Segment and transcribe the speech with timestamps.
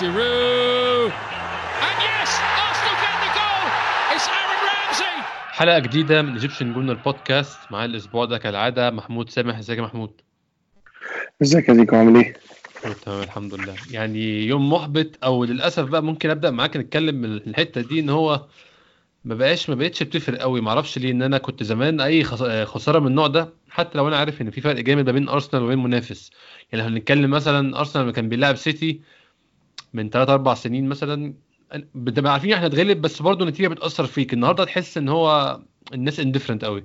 [0.00, 1.12] Giroud.
[1.86, 2.30] And yes,
[2.66, 3.64] Arsenal get the goal.
[4.14, 5.24] It's Aaron Ramsey.
[5.52, 10.10] حلقة جديدة من Egyptian Gooner Podcast معايا الأسبوع ده كالعادة محمود سامح إزيك يا محمود؟
[11.42, 12.34] إزيك يا زيكو عامل إيه؟
[13.06, 17.80] تمام الحمد لله يعني يوم محبط أو للأسف بقى ممكن أبدأ معاك نتكلم من الحتة
[17.80, 18.46] دي إن هو
[19.24, 22.98] ما بقاش ما بقتش بتفرق قوي معرفش ليه إن أنا كنت زمان أي خس- خسارة
[22.98, 25.82] من النوع ده حتى لو أنا عارف إن في فرق جامد ما بين أرسنال وبين
[25.82, 26.30] منافس
[26.72, 29.00] يعني لو هنتكلم مثلا أرسنال لما كان بيلعب سيتي
[29.94, 31.34] من 3 4 سنين مثلا
[31.94, 34.32] بتبقى عارفين إحنا هنتغلب بس برضه النتيجة بتأثر فيك.
[34.32, 35.60] النهارده تحس إن هو
[35.94, 36.84] الناس انديفرنت قوي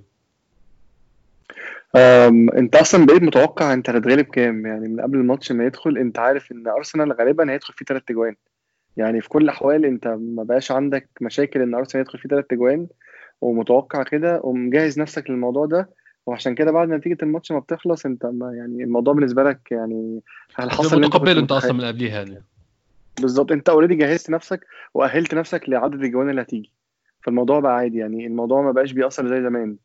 [1.96, 6.20] أم، أنت أصلا بقيت متوقع أنت هتتغلب كام؟ يعني من قبل الماتش ما يدخل أنت
[6.20, 8.36] عارف إن أرسنال غالبا هيدخل فيه ثلاث اجوان
[8.98, 12.88] يعني في كل الأحوال أنت ما بقاش عندك مشاكل إن أرسنال يدخل فيه ثلاث اجوان
[13.42, 15.90] ومتوقع كده ومجهز نفسك للموضوع ده.
[16.26, 20.22] وعشان كده بعد نتيجة الماتش ما بتخلص أنت ما يعني الموضوع بالنسبة لك يعني
[20.60, 22.44] أنت كنت متقبله أنت أصلا من قبليها يعني.
[23.22, 23.52] بالظبط.
[23.52, 26.72] انت already جهزت نفسك وأهلت نفسك لعدد الاجوان اللي هتيجي.
[27.24, 29.78] فالموضوع بقى عادي يعني الموضوع ما بقاش بيأثر زي زمان.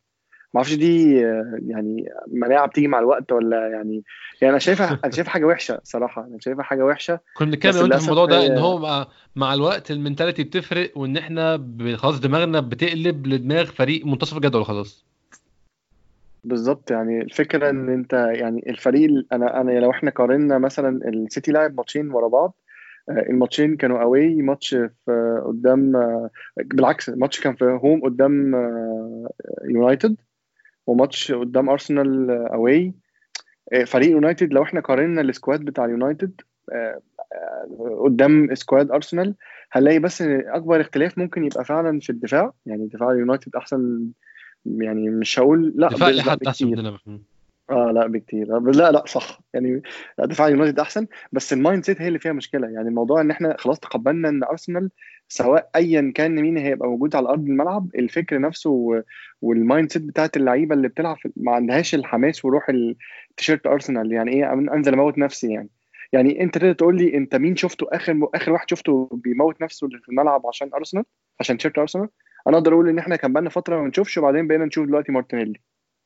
[0.55, 1.21] ما أعرفش دي
[1.67, 4.03] يعني مناعة بتيجي مع الوقت ولا يعني
[4.43, 6.27] يعني أنا شايفها أنا شايفها حاجة وحشة صراحة.
[6.27, 9.96] أنا شايفها حاجة وحشة كنا بنتكلم في الموضوع ده إن هو مع, مع الوقت ال
[9.96, 15.05] mentality بتفرق وإن إحنا خلاص دماغنا بتقلب لدماغ فريق منتصف الجدول خلاص.
[16.45, 16.91] بالظبط.
[16.91, 21.77] يعني الفكرة إن أنت يعني الفريق ال- أنا أنا لو إحنا قارنا مثلا السيتي لعب
[21.77, 22.55] ماتشين ورا بعض
[23.09, 29.31] الماتشين كانوا away ماتش في قدام آه، بالعكس الماتش كان في home قدام آه،
[29.65, 30.17] يونايتد
[30.87, 32.95] وماتش قدام ارسنال away
[33.87, 36.41] فريق يونايتد لو إحنا قارنا ال squad بتاع اليونايتد
[36.73, 37.01] آه،
[37.33, 39.35] آه، قدام squad ارسنال
[39.73, 42.53] هنلاقي بس ان أكبر اختلاف ممكن يبقى فعلا في الدفاع.
[42.67, 44.11] يعني دفاع اليونايتد أحسن
[44.67, 46.99] يعني مش هقول لا دفاع لحد أحسن مننا.
[47.71, 48.57] آه لا بكتير.
[48.57, 49.41] آه، لا لا صح.
[49.55, 49.83] يعني
[50.19, 52.69] دفاع اليونايتد أحسن بس ال mindset هي اللي فيها مشكلة.
[52.69, 54.91] يعني الموضوع إن إحنا خلاص تقبلنا إن أرسنال
[55.29, 59.03] سواء ايا كان مين هيبقى موجود على أرض الملعب الفكر نفسه
[59.43, 64.13] وال mindset بتاعت اللعيبة اللي بتلعب ما عندهاش الحماس وروح التيشيرت أرسنال.
[64.13, 65.69] يعني إيه؟ أنزل أموت نفسي يعني.
[66.13, 70.09] يعني أنت تقدر تقول لي أنت مين شفته آخر آخر واحد شفته بيموت نفسه في
[70.09, 71.05] الملعب عشان أرسنال؟
[71.41, 72.09] عشان تيشيرت أرسنال؟
[72.49, 75.61] أنا أقدر أقول إن إحنا كان بقالنا فترة ما نشوفش وبعدين بقينا نشوف دلوقتي مارتينيلي.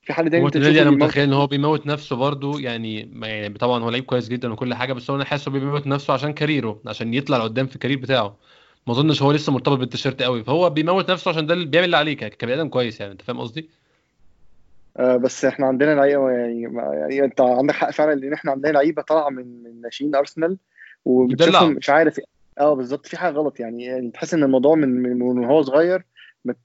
[0.04, 3.90] في تاني هو انت أنا متخيل إن هو بيموت نفسه برضه يعني يعني طبعا هو
[3.90, 7.14] لعيب كويس جدا وكل حاجة بس هو أنا حاسه بيموت نفسه عشان career ه عشان
[7.14, 8.36] يطلع لقدام في ال career بتاعه.
[8.86, 11.96] ما أظنش هو لسه مرتبط بالتيشيرت قوي فهو بيموت نفسه عشان ده اللي بيعمل اللي
[11.96, 13.70] عليه كبني آدم كويس يعني أنت فاهم قصدي؟
[14.96, 19.02] آه، بس إحنا عندنا لعيبة يعني يعني أنت عندك حق فعلا لأن إحنا عندنا لعيبة
[19.02, 20.58] طالعة من من ناشئين أرسنال
[21.04, 22.20] وبتشوفهم مش عارف
[22.60, 26.04] آه بالظبط في حاجة غلط يعني يعني تحس إن الموضوع من من وهو صغير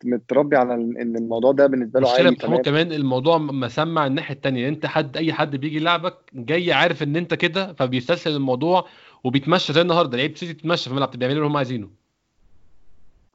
[0.04, 2.62] متربي على إن الموضوع ده بالنسبة له عادي تمام.
[2.62, 4.68] كمان الموضوع مسمع الناحية التانية.
[4.68, 8.88] انت حد أي حد بيجي يلعبك جاي عارف إن انت كده فبيستسهل الموضوع
[9.24, 10.18] وبيتمشى زي النهارده.
[10.18, 11.90] لعيب سيتي تتمشى في الملعب بيعملوا اللي هم عايزينه.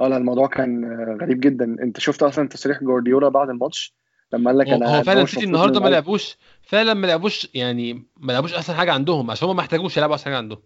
[0.01, 0.85] آه لا الموضوع كان
[1.23, 1.65] غريب جدا.
[1.65, 3.95] انت شفت أصلا تصريح جوارديولا بعد الماتش؟
[4.33, 8.33] لما قال لك أنا هو فعلا سيتي النهارده ما لعبوش فعلا ما لعبوش يعني ما
[8.33, 10.59] لعبوش أحسن حاجة عندهم عشان هم ما احتاجوش يلعبوا أحسن حاجة عندهم.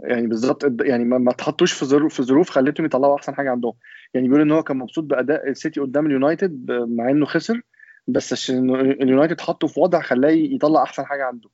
[0.00, 3.72] يعني بالظبط يعني ما ما اتحطوش في ظروف في ظروف خلتهم يطلعوا أحسن حاجة عندهم.
[4.14, 7.60] يعني بيقول إن هو كان مبسوط بأداء السيتي قدام اليونايتد مع إنه خسر
[8.08, 11.48] بس عشان اليونايتد حطه في وضع خلاه يطلع أحسن حاجة عنده.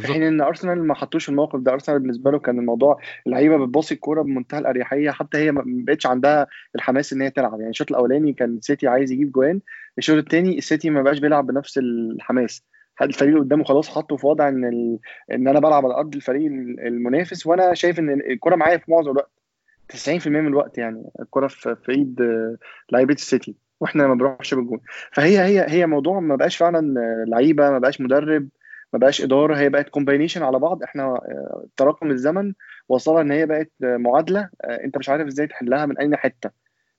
[0.00, 1.72] في حين إن أرسنال ما حطوش الموقف ده.
[1.72, 6.46] أرسنال بالنسبة له كان الموضوع اللعيبه بتباصي الكورة بمنتهى الأريحية حتى هي ما بقتش عندها
[6.74, 7.60] الحماس إن هي تلعب.
[7.60, 9.60] يعني الشوط الأولاني كان السيتي عايز يجيب جوان
[9.98, 12.64] الشوط الثاني السيتي ما بقاش بيلعب بنفس الحماس.
[13.02, 14.98] الفريق قدامه خلاص حطه في وضع إن ال...
[15.32, 16.46] إن أنا بلعب على أرض الفريق
[16.86, 19.43] المنافس وأنا شايف إن الكورة معايا في معظم الوقت.
[19.92, 22.56] 90% من الوقت يعني الكرة في في إيد آه،
[22.92, 24.80] لعيبة السيتي وإحنا ما بنروحش بالجون.
[25.12, 28.48] فهي هي هي موضوع ما بقاش فعلا آه، لعيبة ما بقاش مدرب
[28.92, 30.82] ما بقاش إدارة هي بقت combination على بعض.
[30.82, 32.52] إحنا آه، تراكم الزمن
[32.88, 36.50] وصلها إن هي بقت معادلة أنت مش عارف إزاي تحلها من أي حتة.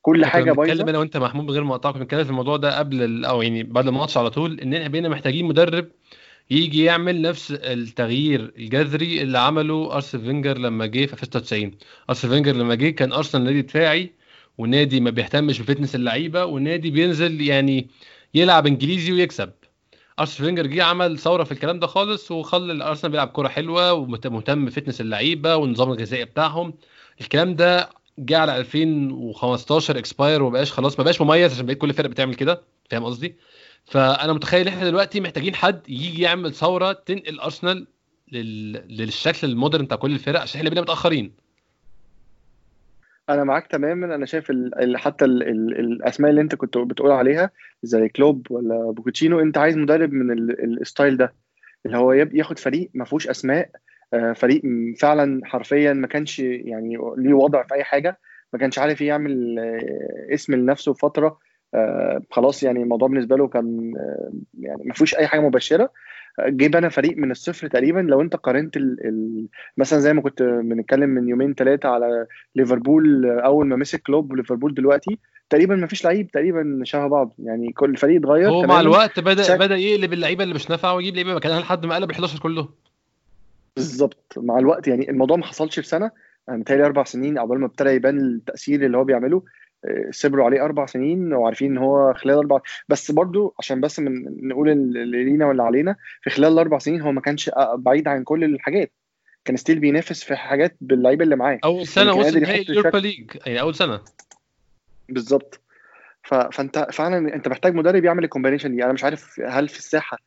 [0.02, 0.90] كل حاجة بنتكلم بايظة.
[0.90, 3.26] أنا وأنت محمود من غير ما اقطعك بنتكلم في الموضوع ده قبل.
[3.26, 5.88] أو يعني بعد الماتش على طول إن إحنا بقينا محتاجين مدرب
[6.52, 11.72] يجي يعمل نفس التغيير الجذري اللي عمله ارسن فينجر لما جه في 96
[12.10, 14.14] ارسن فينجر لما جه كان أرسنال نادي دفاعي
[14.58, 17.88] ونادي ما بيهتمش ب fitness اللعيبة ونادي بينزل يعني
[18.34, 19.52] يلعب إنجليزي ويكسب.
[20.20, 24.66] ارسن فينجر جه عمل ثورة في الكلام ده خالص وخلى الأرسنال بيلعب كورة حلوة ومهتم
[24.66, 26.74] ب fitness اللعيبة والنظام الغذائي بتاعهم.
[27.22, 27.90] الكلام ده
[28.20, 32.62] جه على 2015 expire ومبقاش خلاص ما بقاش مميز عشان بقيت كل فرقه بتعمل كده.
[32.90, 33.36] فاهم قصدي؟
[33.86, 37.88] فأنا متخيل إحنا دلوقتي محتاجين حد يجي يعمل ثورة تنقل أرسنال
[38.32, 38.72] لل...
[38.98, 41.32] للشكل ال modern بتاع كل الفرق عشان إحنا بقينا متأخرين.
[43.30, 44.16] أنا معاك تماما.
[44.16, 47.52] أنا شايف ال حتى ال ال الأسماء اللي أنت كنت بتقول عليها
[47.84, 51.34] زي كلوب ولا بوتشيتينو أنت عايز مدرب من ال ال style ده
[51.86, 53.70] اللي هو ياخد فريق ما فيهوش أسماء
[54.14, 54.62] آه، فريق
[55.00, 58.20] فعلا حرفيا ما كانش يعني ليه وضع في أي حاجة
[58.54, 61.38] ما كانش عارف يعمل آه، اسم لنفسه فترة.
[62.32, 63.94] خلاص يعني الموضوع بالنسبة له كان
[64.60, 65.90] يعني ما فيهوش أي حاجة مبشره
[66.40, 68.00] جه بنى فريق من الصفر تقريبا.
[68.00, 69.46] لو أنت قارنت ال ال
[69.78, 72.26] مثلا زي ما كنت بنتكلم من يومين ثلاثة على
[72.56, 75.18] ليفربول أول ما مسك كلوب وليفربول دلوقتي
[75.50, 77.34] تقريبا ما فيش لعيب تقريبا شبه بعض.
[77.40, 79.60] يعني كل الفريق اتغير هو مع الوقت بدأ شك...
[79.60, 81.36] بدأ يقلب اللعيبة اللي مش نافعة ويجيب لعيبة.
[81.36, 82.70] مكانها لحد ما قلب ال 11 كلهم
[83.76, 84.34] بالظبط.
[84.38, 86.12] مع الوقت يعني الموضوع ما حصلش في سنة.
[86.50, 89.38] أنا متهيألي أربع سنين عقبال ما ابتدى يبان التأثير اللي هو بيعمله.
[89.38, 89.42] آه،
[90.12, 92.60] صبروا عليه أربع سنين وعارفين إن هو خلال أربع
[92.90, 97.12] بس برضو عشان بس من نقول اللي لينا واللي علينا في خلال الأربع سنين هو
[97.12, 98.92] ما كانش بعيد عن كل الحاجات.
[99.46, 101.60] كان still بينافس في حاجات باللعيبة اللي معاه.
[101.64, 103.32] أول سنة وصل نهائي اليوروبا ليج.
[103.46, 104.02] يعني أول سنة.
[105.10, 105.62] بالظبط.
[106.24, 108.84] فأنت فعلا أنت محتاج مدرب يعمل ال combination دي.
[108.84, 110.18] أنا مش عارف هل في الساحة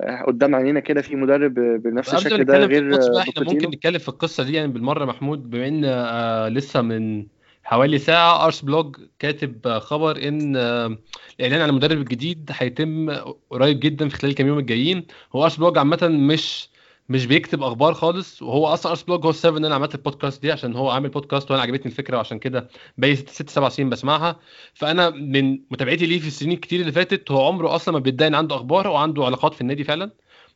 [0.00, 4.44] آه، قدام عينينا كده في مدرب بنفس الشكل ده غير إحنا ممكن نتكلم في القصة
[4.44, 7.26] دي يعني بالمرة محمود بما إن آه لسه من
[7.64, 10.98] حوالي ساعة ارس بلوج كاتب خبر إن آه
[11.40, 13.10] الإعلان عن المدرب الجديد هيتم
[13.50, 15.06] قريب جدا في خلال الكام يوم الجايين.
[15.36, 16.68] هو ارس بلوج عامة مش
[17.08, 20.52] مش بيكتب أخبار خالص وهو أصلا ارس بلوج هو السبب ان أنا عملت البودكاست دي
[20.52, 22.68] عشان هو عامل بودكاست وأنا عجبتني الفكرة وعشان كده
[22.98, 24.36] بقالي ست, سبع سنين بسمعها.
[24.74, 28.34] فأنا من متابعتي ليه في السنين الكتير اللي فاتت هو عمره أصلا ما بيدعي إن
[28.34, 30.10] عنده أخبار هو عنده علاقات في النادي فعلا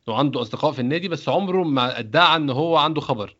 [0.07, 3.35] وعنده أصدقاء في النادي بس عمره ما ادعى إن هو عنده خبر.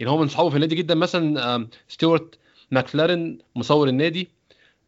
[0.00, 2.38] يعني هو من صحابه في النادي جدا مثلا ستيوارت
[2.72, 4.28] ماكلارن مصور النادي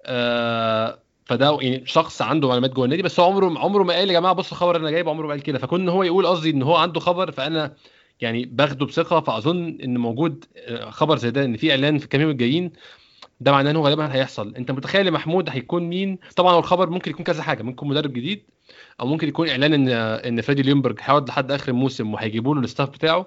[0.07, 4.13] آه، فده يعني شخص عنده معلومات جوه النادي بس هو عمره عمره ما قال يا
[4.21, 5.59] جماعة بصوا الخبر أنا جايبه عمره ما قال كده.
[5.59, 7.75] فكون هو يقول قصدي إن هو عنده خبر فأنا
[8.21, 12.21] يعني باخده بثقة فأظن إن موجود آه، خبر زي ده إن في إعلان في الكام
[12.21, 12.73] يوم الجايين
[13.41, 14.55] ده معناه انه غالبا هيحصل.
[14.57, 18.43] أنت متخيل محمود هيكون مين؟ طبعا الخبر ممكن يكون كذا حاجة ممكن مدرب جديد
[19.01, 19.89] أو ممكن يكون إعلان إن
[20.29, 23.27] إن فريدي ليونبرج هيقعد لحد آخر الموسم وهيجيبوا له ال staff بتاعه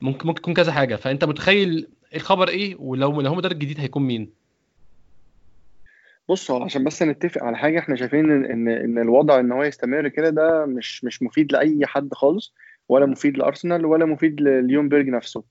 [0.00, 0.96] ممكن ممكن يكون كذا حاجة.
[0.96, 4.32] فأنت متخيل الخبر إيه؟ ولو لو هو مدرب جديد هيكون مين؟
[6.28, 10.08] بص هو عشان بس نتفق على حاجة إحنا شايفين إن إن الوضع إن هو يستمر
[10.08, 12.54] كده ده مش مش مفيد لأي حد خالص
[12.88, 15.44] ولا مفيد لأرسنال ولا مفيد لليونبرج نفسه.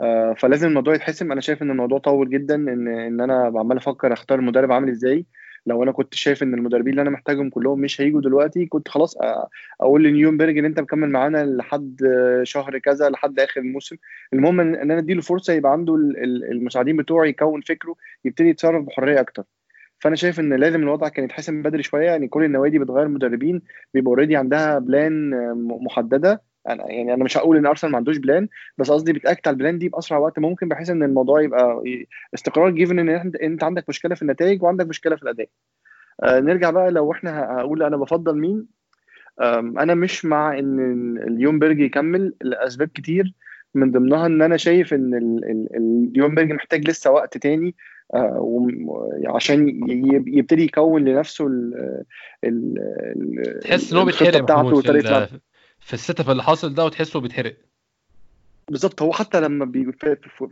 [0.00, 1.32] آه فلازم الموضوع يتحسم.
[1.32, 5.26] أنا شايف إن الموضوع طول جدا إن إن أنا عمال أفكر أختار المدرب عامل إزاي.
[5.66, 9.16] لو أنا كنت شايف إن المدربين اللي أنا محتاجهم كلهم مش هيجوا دلوقتي كنت خلاص
[9.80, 12.00] أقول لليونبرج إن أنت مكمل معانا لحد
[12.42, 13.96] شهر كذا لحد آخر الموسم
[14.32, 15.94] المهم إن أنا أديله فرصة يبقى عنده
[16.50, 17.94] المساعدين بتوعه يكون فكره
[18.24, 19.44] يبتدي يتصرف بحرية أكتر.
[19.98, 23.62] فأنا شايف إن لازم الوضع كان يتحسن بدري شوية يعني كل النوادي بتغير مدربين
[23.94, 25.30] بيبقى already عندها plan
[25.68, 26.42] محددة.
[26.68, 28.48] أنا يعني أنا مش هقول إن أرسنال ما عندوش plan
[28.78, 31.82] بس قصدي بتاكد على ال plan دي بأسرع وقت ممكن بحيث إن الموضوع يبقى
[32.34, 35.48] استقرار given إن أنت عندك مشكلة في النتائج وعندك مشكلة في الأداء.
[36.22, 38.66] آه نرجع بقى لو إحنا هقول أنا بفضل مين؟
[39.78, 43.34] أنا مش مع إن ليونبرج يكمل لأسباب كتير.
[43.74, 45.14] من ضمنها إن أنا شايف إن
[46.14, 47.74] ليونبرج محتاج لسه وقت تاني
[48.14, 48.68] آه
[49.26, 49.68] عشان
[50.26, 51.46] يبتدي يكون لنفسه
[52.44, 55.28] ال تحس إن هو بيتحرق بتاعته وطريقة
[55.82, 57.56] في ال setup اللي حاصل ده وتحسه بيتحرق.
[58.68, 59.02] بالظبط.
[59.02, 59.92] هو حتى لما بي...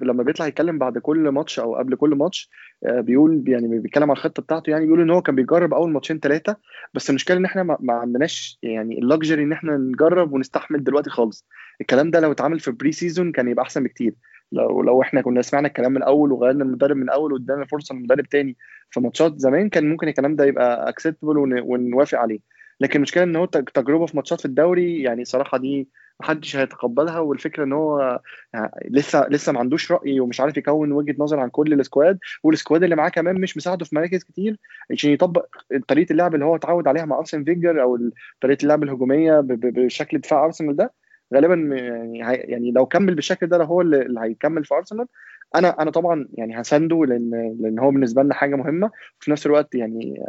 [0.03, 2.51] لما بيطلع يتكلم بعد كل ماتش أو قبل كل ماتش
[2.87, 6.21] آه، بيقول يعني بيتكلم على الخطة بتاعته يعني بيقول إن هو كان بيجرب أول ماتشين
[6.21, 6.57] ثلاثة
[6.95, 11.47] بس المشكلة إن إحنا ما, عندناش يعني ال luxury إن إحنا نجرب ونستحمل دلوقتي خالص.
[11.81, 14.15] الكلام ده لو اتعمل في pre-season كان يبقى أحسن بكتير.
[14.53, 18.29] لو لو إحنا كنا سمعنا الكلام من الأول وغيرنا المدرب من الأول وادانا فرصة للمدرب
[18.29, 18.57] تاني
[18.91, 22.41] في ماتشات زمان كان ممكن الكلام ده يبقى acceptable ونوافق عليه.
[22.81, 25.89] لكن المشكلة إن هو تجربة في ماتشات في الدوري يعني صراحة دي
[26.21, 28.21] محدش هيتقبلها والفكرة إن هو
[28.55, 32.19] يعني لسه لسه ما عندوش رأي ومش عارف يكون وجهة نظر عن كل ال squad
[32.43, 34.57] وال squad اللي معاه كمان مش مساعده في مراكز كتير
[34.91, 35.47] عشان يطبق
[35.89, 37.99] طريقة اللعب اللي هو اتعود عليها مع أرسن فينجر أو
[38.41, 40.93] طريقة اللعب الهجومية بشكل دفاع أرسنال ده.
[41.35, 45.07] غالبا يعني يعني لو كمل بالشكل ده هو اللي هيكمل في أرسنال.
[45.55, 48.91] أنا أنا طبعا يعني هسنده لأن لأن هو بالنسبة لنا حاجة مهمة.
[49.21, 50.25] وفي نفس الوقت يعني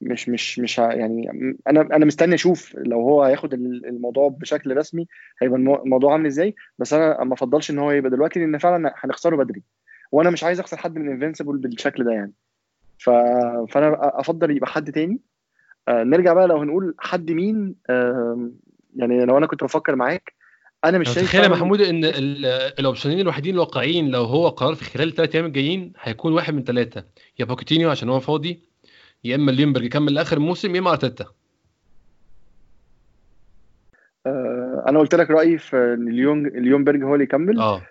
[0.00, 5.06] مش مش مش يعني أنا أنا مستني أشوف لو هو هياخد الموضوع بشكل رسمي
[5.42, 9.36] هيبقى الموضوع عامل إزاي بس أنا ما أفضلش إن هو يبقى دلوقتي لأن فعلا هنخسره
[9.36, 9.62] بدري.
[10.12, 12.32] وأنا مش عايز أخسر حد من انفنسبل بالشكل ده يعني.
[12.98, 13.10] ف...
[13.70, 15.20] فأنا أفضل يبقى حد تاني.
[15.88, 18.50] آه نرجع بقى لو هنقول حد مين آه
[18.96, 20.32] يعني لو أنا كنت بفكر معاك
[20.84, 22.04] أنا مش شايف تخيل يا محمود إن
[22.78, 26.54] ال option ين الوحيدين الواقعيين لو هو قرار في خلال الثلاث أيام الجايين هيكون واحد
[26.54, 27.04] من ثلاثة
[27.38, 28.60] يا بوكيتينو عشان هو فاضي
[29.24, 31.26] يا إما ليونبرج يكمل لاخر الموسم يا إما أرتيتا.
[34.26, 37.60] آه، أنا قلت لك رأيي في ان ليون ليونبرج هو اللي يكمل.
[37.60, 37.82] آه.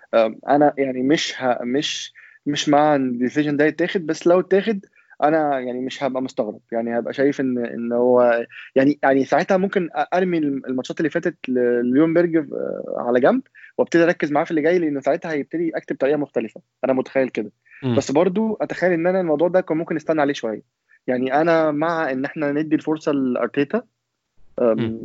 [0.48, 2.12] أنا يعني مش ها مش
[2.46, 4.80] مش مع ال decision ده يتاخد بس لو اتاخد
[5.22, 6.60] أنا يعني مش هبقى مستغرب.
[6.72, 12.36] يعني هبقى شايف إن إن هو يعني يعني ساعتها ممكن أرمي الماتشات اللي فاتت لليونبرج
[12.36, 13.42] آه، على جنب
[13.78, 16.60] وأبتدي أركز معاه في اللي جاي لأنه ساعتها هيبتدي اكتب طريقه مختلفة.
[16.84, 17.50] أنا متخيل كده.
[17.96, 20.75] بس برضو أتخيل إن أنا الموضوع ده كان ممكن نستنى عليه شوية.
[21.06, 23.82] يعني أنا مع إن إحنا ندي الفرصة لأرتيتا.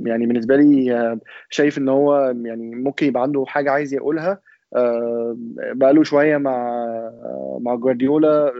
[0.03, 4.39] يعني بالنسبة لي آه، شايف إن هو يعني ممكن يبقى عنده حاجة عايز يقولها.
[5.73, 6.85] بقاله شوية مع
[7.61, 8.53] مع جوارديولا.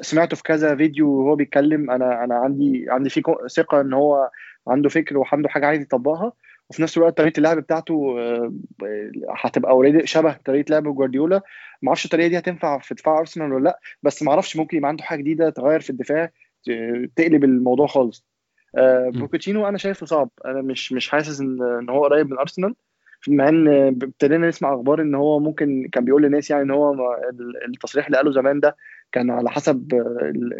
[0.00, 1.90] سمعته في كذا فيديو وهو بيتكلم.
[1.90, 4.30] أنا أنا عندي عندي في ثقة إن هو
[4.68, 6.32] عنده فكر وعنده حاجة عايز يطبقها.
[6.70, 8.52] وفي نفس الوقت طريقة اللعب بتاعته آه،
[9.30, 11.40] هتبقى already شبه طريقة لعب جوارديولا.
[11.82, 14.88] ما أعرفش الطريقة دي هتنفع في دفاع أرسنال ولا لأ بس ما أعرفش ممكن يبقى
[14.88, 16.30] عنده حاجة جديدة تغير في الدفاع.
[17.16, 18.26] تقلب الموضوع خالص.
[18.76, 20.30] آه، بوكيتينو أنا شايفه صعب.
[20.44, 22.74] أنا مش مش حاسس إن إن هو قريب من أرسنال
[23.28, 27.16] مع إن ابتدينا نسمع أخبار إن هو ممكن كان بيقول للناس يعني إن هو
[27.68, 28.76] التصريح اللي قاله زمان ده
[29.12, 29.94] كان على حسب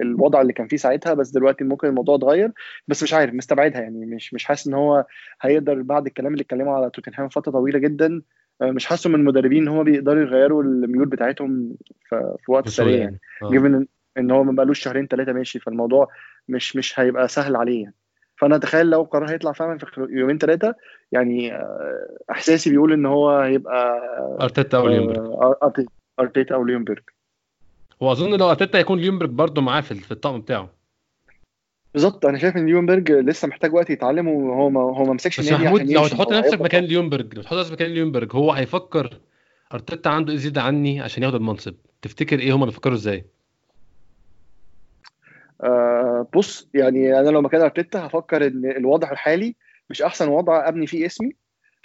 [0.03, 2.53] الوضع اللي كان فيه ساعتها بس دلوقتي ممكن الموضوع اتغير.
[2.89, 4.07] بس مش عارف مستبعدها يعني.
[4.07, 5.07] مش مش حاسس إن هو
[5.41, 8.23] هيقدر بعد الكلام اللي اتكلموا على توتنهام فترة طويلة جدا.
[8.63, 11.77] مش حاسه من المدربين إن هم بيقدروا يغيروا الميول بتاعتهم
[12.09, 13.21] في, وقت سريع يعني.
[13.51, 13.77] جيفن يعني.
[13.77, 14.02] آه.
[14.19, 16.09] إن هو ما بقالوش شهرين ثلاثة ماشي فالموضوع
[16.49, 17.83] مش مش هيبقى سهل عليه.
[17.83, 17.95] يعني.
[18.37, 20.75] فأنا أتخيل لو قرار هيطلع فعلا في يومين ثلاثة
[21.13, 24.01] يعني آه، إحساسي بيقول إن هو هيبقى
[24.41, 25.73] أرتيتا أو ليونبرج آه،
[26.21, 27.03] أرتيتا أو ليونبرج
[28.03, 30.69] هو أظن لو أرتيتا هيكون ليونبرج برضه معاه في الطقم بتاعه.
[31.95, 32.27] بالظبط.
[32.27, 35.91] أنا شايف إن ليونبرج لسه محتاج وقت يتعلم وهو ما هو ما مسكش النادي محمود
[35.91, 39.21] لو تحط نفسك مكان ليونبرج لو تحط نفسك مكان ليونبرج هو هيفكر
[39.75, 41.75] أرتيتا عنده إيه زياده عني عشان ياخد المنصب.
[42.03, 43.25] تفتكر إيه هما بيفكروا إزاي؟
[45.63, 49.55] آه بص يعني أنا لو مكان أرتيتا هفكر إن الوضع الحالي
[49.91, 51.33] مش أحسن وضع أبني فيه اسمي.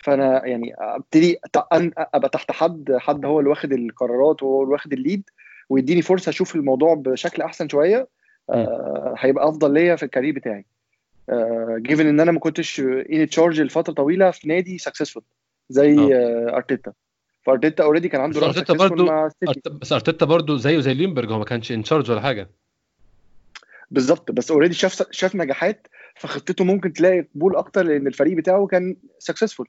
[0.03, 5.00] فأنا يعني أبتدي أبقى تحت حد حد هو اللي واخد القرارات وهو اللي واخد ال
[5.00, 5.29] lead
[5.69, 8.07] ويديني فرصة أشوف الموضوع بشكل أحسن شوية.
[8.49, 10.65] آه هيبقى أفضل ليا في ال career بتاعي.
[11.77, 15.23] given آه إن أنا ما كنتش in charge لفترة طويلة في نادي successful
[15.69, 16.49] زي آه.
[16.51, 16.93] آه أرتيتا.
[17.43, 19.31] فأرتيتا already كان عنده أرتيتا برضه
[19.81, 22.49] بس أرتيتا برضه زيه زي ليونبرج هو ما كانش in charge ولا حاجة.
[23.91, 24.31] بالظبط.
[24.31, 29.67] بس already شاف شاف نجاحات فخطته ممكن تلاقي قبول أكتر لأن الفريق بتاعه كان successful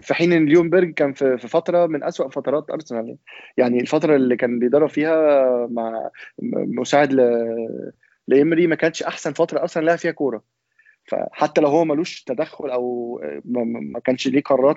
[0.00, 3.16] في حين إن ليونبرج كان في فترة من أسوأ فترات أرسنال.
[3.56, 6.10] يعني الفترة اللي كان بيدرب فيها مع
[6.52, 7.12] مساعد
[8.28, 8.68] ل...
[8.68, 10.42] ما كانتش أحسن فترة أرسنال لها فيها كورة.
[11.04, 14.76] فحتى لو هو ملوش تدخل أو ما كانش ليه قرارات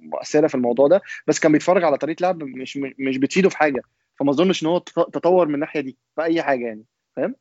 [0.00, 3.82] مؤثرة في الموضوع ده بس كان بيتفرج على طريقة لعب مش مش بتفيده في حاجة.
[4.18, 6.84] فما أظنش إن هو تطور من الناحية دي في أي حاجة يعني.
[7.16, 7.34] فاهم؟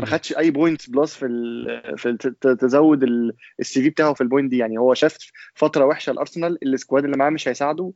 [0.00, 1.26] ما خدش أي point plus في
[1.96, 3.02] في تزود
[3.60, 4.58] ال CV بتاعه في ال point دي.
[4.58, 5.16] يعني هو شاف
[5.54, 7.92] فترة وحشة الارسنال ال squad اللي معاه مش هيساعده.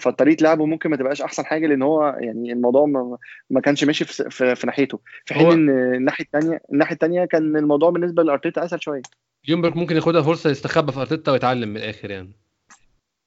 [0.00, 3.18] فطريقة لعبه ممكن ما تبقاش أحسن حاجة لأن هو يعني الموضوع ما,
[3.50, 5.00] ما كانش ماشي في, في, في ناحيته.
[5.24, 9.02] في حين إن الناحية الثانية الناحية الثانية كان الموضوع بالنسبة لأرتيتا أسهل شوية.
[9.48, 12.41] ليونبرج ممكن ياخدها فرصة يستخبى في أرتيتا ويتعلم من الآخر يعني.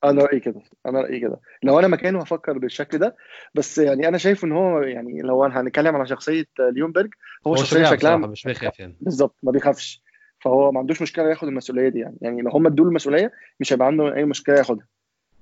[0.09, 1.39] أنا رايي كده أنا رايي كده.
[1.63, 3.15] لو أنا مكانه هفكر بالشكل ده
[3.55, 7.09] بس يعني أنا شايف ان هو يعني لو هنتكلم على شخصية ليونبرج
[7.47, 8.95] هو, هو شخصية شكلها مش بيخاف يعني.
[9.01, 10.01] بالظبط ما بيخافش.
[10.39, 12.17] فهو ما عندوش مشكلة ياخد المسؤولية دي يعني.
[12.21, 14.87] يعني لو هم ادوا المسؤولية مش هيبقى عنده أي مشكلة ياخدها.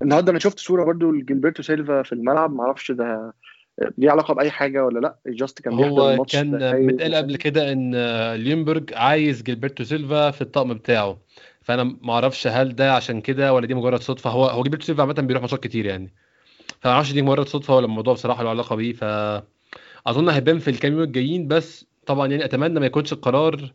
[0.01, 3.33] النهارده أنا شفت صورة برده لجيلبرتو سيلفا في الملعب ما أعرفش ده
[3.97, 5.17] ليه علاقة بأي حاجة ولا لأ.
[5.27, 7.95] just كان الماتش كان متقال قبل كده إن
[8.33, 11.17] ليونبرج عايز جيلبرتو سيلفا في الطقم بتاعه.
[11.63, 14.29] فأنا ما أعرفش هل ده عشان كده ولا دي مجرد صدفة.
[14.29, 16.13] هو هو جيلبرتو سيلفا عامة بيروح ماتشات كتير يعني.
[16.81, 18.93] فما أعرفش دي مجرد صدفة ولا الموضوع بصراحة له علاقة بيه.
[18.93, 19.03] ف
[20.07, 21.47] أظن هيبان في الكام يوم الجايين.
[21.47, 23.73] بس طبعا يعني أتمنى ما يكونش القرار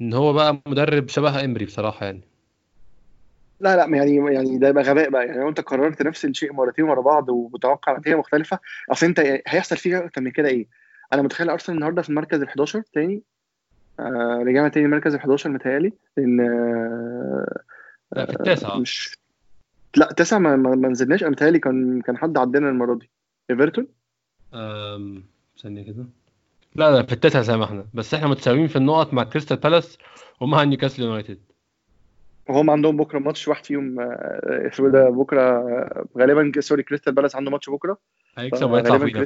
[0.00, 2.20] إن هو بقى مدرب شبه إمري بصراحة يعني.
[3.60, 5.26] لا لا يعني يعني ده يبقى غباء بقى.
[5.26, 8.58] يعني لو أنت قررت نفس الشيء مرتين ورا بعض ومتوقع نتيجة مختلفة
[8.90, 10.66] أصل أنت هيحصل فيك أكتر من كده إيه؟
[11.12, 13.22] أنا متخيل أرسنال النهارده في المركز ال 11 تاني
[14.42, 17.62] رجعنا تاني المركز ال 11 متهيألي لأن آه
[18.12, 18.76] لا في التاسع.
[18.76, 19.18] مش
[19.96, 21.22] لا تسعة ما, ما نزلناش.
[21.22, 23.10] أنا متهيألي كان كان حد عدينا المرة دي.
[23.50, 23.86] إيفرتون؟
[25.62, 26.06] ثانية كده.
[26.74, 27.86] لا لا في التاسع إحنا.
[27.94, 29.98] بس إحنا متساويين في النقط مع كريستال بالاس
[30.40, 31.38] ومع نيوكاسل يونايتد.
[32.48, 35.64] وهم عندهم بكرة ماتش واحد فيهم آه، اسمه ده بكرة
[36.18, 37.98] غالبا sorry كريستال بالاس عنده ماتش بكرة.
[38.36, 39.20] هيكسب ويطلع فينا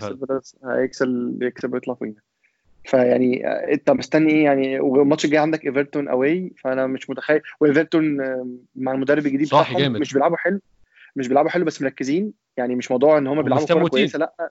[0.64, 2.14] هيكسب يكسب ويطلع فينا.
[2.84, 8.16] فيعني انت مستني إيه يعني والماتش الجاي عندك إيفرتون اواي فأنا مش متخيل وإيفرتون
[8.74, 10.00] مع المدرب الجديد صح جامد.
[10.00, 10.60] مش بيلعبوا حلو
[11.16, 14.50] مش بيلعبوا حلو بس مركزين يعني مش موضوع إن هم بيلعبوا كوره كويسة لأ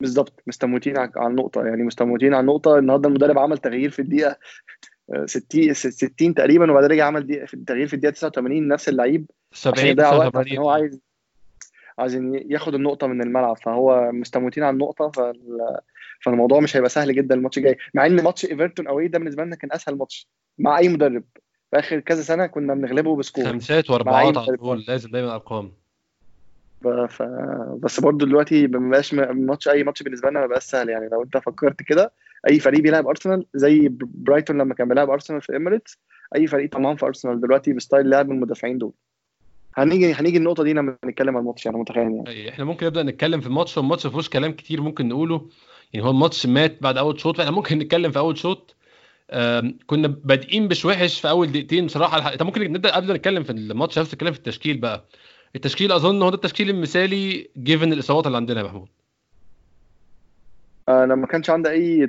[0.00, 4.36] بالظبط مستموتين على النقطة يعني مستموتين على النقطة النهارده المدرب عمل تغيير في الدقيقة
[5.24, 11.00] 60 60 تقريبا وبعدين رجع عمل تغيير في الدقيقة 89 نفس اللعيب 70 هو عايز
[11.98, 15.58] عايزين ياخد النقطة من الملعب فهو مستموتين على النقطة فال...
[16.20, 17.76] فالموضوع مش هيبقى سهل جدا الماتش الجاي.
[17.94, 21.24] مع إن ماتش إيفرتون اوي ده بالنسبة لنا كان أسهل ماتش مع أي مدرب.
[21.70, 23.44] في آخر كذا سنة كنا بنغلبه ب score.
[23.44, 25.72] خمسات واربعات على طول لازم دايما أرقام.
[27.08, 27.22] ف...
[27.78, 31.08] بس برضه دلوقتي ما بقاش ماتش أي ماتش بالنسبة لنا ما بقاش سهل يعني.
[31.08, 32.12] لو أنت فكرت كده
[32.50, 35.98] أي فريق بيلعب أرسنال زي برايتون لما كان بيلعب أرسنال في اميريتس
[36.36, 38.92] أي فريق طمعان في أرسنال دلوقتي بستايل لعب المدافعين دول.
[39.74, 42.48] هنيجي هنيجي النقطة دي لما نتكلم عن الماتش يعني متخيل يعني.
[42.48, 45.48] إحنا ممكن نبدأ نتكلم في الماتش والماتش ما فيهوش كلام كتير ممكن نقوله.
[45.92, 47.36] يعني هو الماتش مات بعد أول شوط.
[47.36, 48.76] فاحنا ممكن نتكلم في أول شوط.
[49.86, 52.32] كنا بادئين مش وحش في أول دقيقتين بصراحة.
[52.32, 53.98] انت ممكن نبدأ قبل ما نتكلم في الماتش.
[53.98, 55.04] نفس نتكلم في التشكيل بقى.
[55.56, 58.88] التشكيل أظن هو ده التشكيل المثالي given الإصابات اللي عندنا يا محمود.
[60.88, 62.06] أنا ما كانش عندي أي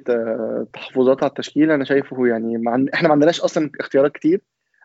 [0.74, 1.72] تحفظات على التشكيل.
[1.72, 2.86] أنا شايفه يعني مع...
[2.94, 4.42] إحنا ما عندناش أصلا اختيارات كتير.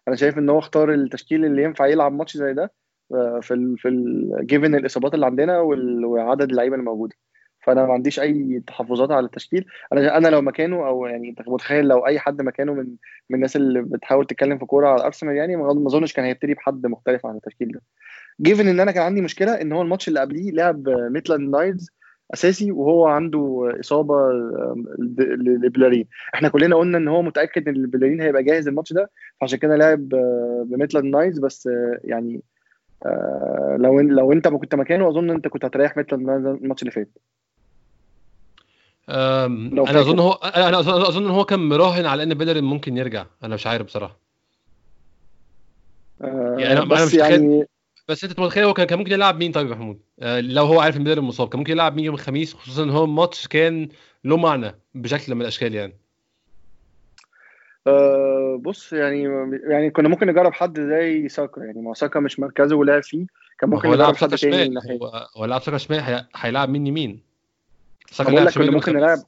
[0.09, 2.73] أنا شايف إن هو اختار التشكيل اللي ينفع يلعب ماتش زي ده
[3.41, 3.89] في ال في
[4.41, 7.17] given الإصابات اللي عندنا وعدد اللعيبة اللي موجودة.
[7.65, 9.65] فانا ما عنديش اي تحفظات على التشكيل.
[9.93, 12.87] أنا أنا لو مكانه أو يعني انت متخيل لو اي حد مكانه من
[13.31, 16.87] من الناس اللي بتحاول تتكلم في كورة على ارسنال يعني ما أظنش كان هيبتدي بحد
[16.87, 17.81] مختلف عن التشكيل ده.
[18.41, 21.91] جيفن إن أنا كان عندي مشكلة إن هو الماتش اللي قبليه لعب ميتلاند نايتس
[22.35, 24.15] أساسي وهو عنده إصابة
[25.39, 29.77] لبيليرين إحنا كلنا قلنا إن هو متأكد إن بيليرين هيبقى جاهز الماتش ده فعشان كده
[29.77, 30.09] لعب
[30.65, 31.69] بميتلاند نايلز بس
[32.05, 32.43] يعني
[33.77, 37.09] لو لو أنت ما كنت مكانه أظن أنت كنت هتريح ميتلاند الماتش اللي فات.
[39.09, 43.27] أنا أظن هو أنا اظن إن هو كان مراهن على إن بيليرين ممكن يرجع.
[43.43, 44.19] أنا مش عارف بصراحة.
[46.21, 47.67] يعني أنا بس مش يعني
[48.09, 50.97] بس أنت متخيل هو كان ممكن يلعب مين طيب يا محمود؟ آه لو هو عارف
[50.97, 53.89] إن بيلرين مصاب كان ممكن يلعب مين يوم الخميس؟ خصوصا إن هو الماتش كان
[54.25, 55.97] له معنى بشكل من الأشكال يعني.
[57.87, 59.23] أه بص يعني
[59.71, 61.61] يعني كنا ممكن نجرب حد زي ساكا.
[61.61, 63.27] يعني ما ساكا مش مركزه ولعب فيه.
[63.59, 64.81] كان ممكن نجرب حد تاني
[65.37, 67.34] هو لعب ساكا شمال هيلعب مين يمين؟
[68.11, 69.19] ساكا لعب شمال كنا ممكن نلعب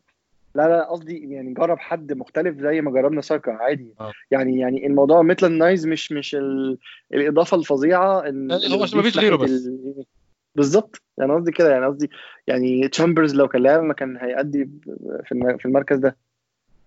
[0.55, 3.95] لا لا قصدي يعني نجرب حد مختلف زي ما جربنا ساكا عادي.
[4.01, 4.13] آه.
[4.31, 6.79] يعني يعني الموضوع مثل النايز مش مش ال...
[7.15, 9.51] الإضافة الفظيعة إن هو ما فيش غيره بس.
[9.51, 10.05] ال...
[10.55, 11.03] بالظبط.
[11.19, 12.11] يعني قصدي كده يعني قصدي
[12.47, 14.71] يعني تشامبرز لو كان لاعب ما كان هيأدي
[15.25, 16.17] في في المركز ده.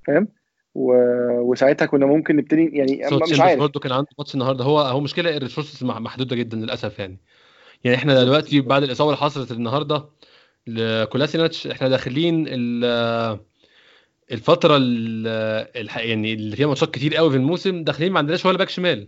[0.07, 0.27] فاهم؟
[0.75, 0.93] و...
[1.39, 3.59] وساعتها كنا ممكن نبتدي يعني مش عارف.
[3.59, 4.63] برضه كان عنده ماتش النهارده.
[4.63, 7.17] هو هو مشكلة ال resources محدودة جدا للأسف يعني.
[7.83, 10.05] يعني إحنا دلوقتي بعد الإصابة اللي حصلت النهارده
[10.67, 12.45] لكولاسيناتش إحنا داخلين
[14.31, 15.97] الفترة الح...
[15.97, 19.07] يعني اللي فيها ماتشات كتير قوي في الموسم داخلين ما عندناش ولا باك شمال.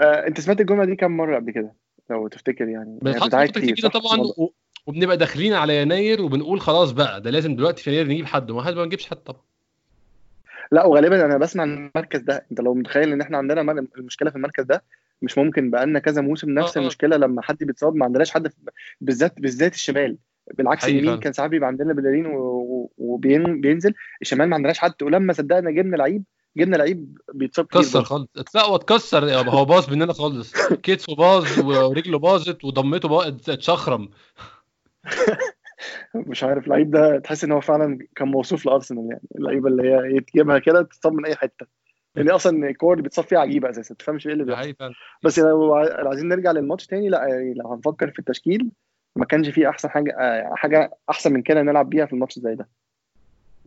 [0.00, 1.72] آه، أنت سمعت الجملة دي كام مرة قبل كده؟
[2.10, 2.98] لو تفتكر يعني.
[3.02, 4.52] بتتعاد كتير جدا طبعا و...
[4.86, 8.62] وبنبقى داخلين على يناير وبنقول خلاص بقى ده لازم دلوقتي في يناير نجيب حد وما
[8.62, 9.40] حد ما نجيبش حد طبعا.
[10.72, 12.46] لا وغالبا أنا بسمع المركز ده.
[12.50, 14.82] أنت لو متخيل إن إحنا عندنا المشكلة في المركز ده
[15.22, 16.82] مش ممكن بقالنا كذا موسم نفس آه، آه.
[16.82, 18.52] المشكلة لما حد بيتصاب ما عندناش حد
[19.00, 20.16] بالذات بالذات الشمال.
[20.54, 21.20] بالعكس اليمين.
[21.20, 22.26] كان ساعات بيبقى عندنا بلالين
[22.98, 25.02] وبينزل الشمال ما عندناش حد.
[25.02, 26.24] ولما صدقنا جبنا لعيب
[26.56, 28.02] جبنا لعيب بيتصاب برضه.
[28.02, 28.28] خالص.
[28.56, 29.34] هو اتكسر.
[29.34, 30.52] هو باظ مننا خالص.
[30.82, 34.08] كتفه باظ ورجله باظت وضمته باظت اتشخرم.
[36.14, 39.28] مش عارف اللعيب ده تحس إن هو فعلا كان موصوف لأرسنال يعني.
[39.38, 41.66] اللعيبة اللي هي تجيبها كده تتصاب من أي حتة.
[42.16, 44.94] يعني أصلا الكور اللي بيتصاب فيها عجيبة أساسا ما تفهمش إيه اللي بيحصل.
[45.22, 48.70] بس لو عايزين نرجع للماتش تاني لا يعني لو هنفكر في التشكيل
[49.16, 52.54] ما كانش فيه أحسن حاجة آه، حاجة أحسن من كده نلعب بيها في الماتش زي
[52.54, 52.68] ده.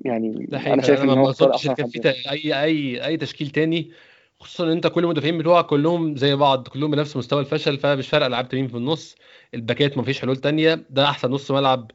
[0.06, 3.92] يعني أنا شايف إن هو أحسن كان في اي اي أي تشكيل تاني
[4.40, 8.28] خصوصا إن أنت كل المدافعين بتوعك كلهم زي بعض كلهم بنفس مستوى الفشل فمش فارقة
[8.28, 9.16] لعبت مين في النص.
[9.54, 10.86] الباكات ما فيش حلول تانية.
[10.90, 11.92] ده أحسن نص ملعب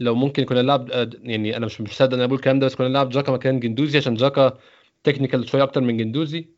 [0.00, 2.66] لو ممكن كنا نلعب آه، يعني أنا مش مش مصدق إن أنا بقول الكلام ده
[2.66, 4.58] بس كنا نلعب جاكا مكان جندوزي عشان جاكا
[5.06, 6.48] technical شوية أكتر من جندوزي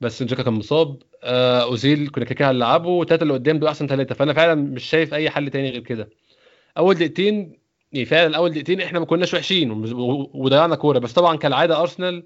[0.00, 1.02] بس جاكا كان مصاب.
[1.22, 5.14] آه أوزيل كنا كده هنلعبه والثلاثه اللي قدام دول أحسن ثلاثة فأنا فعلا مش شايف
[5.14, 6.08] أي حل تاني غير كده.
[6.78, 7.58] أول دقيقتين
[7.92, 9.70] يعني فعلا أول دقيقتين إحنا ما كناش وحشين
[10.34, 10.98] وضيعنا كورة.
[10.98, 12.24] بس طبعا كالعادة أرسنال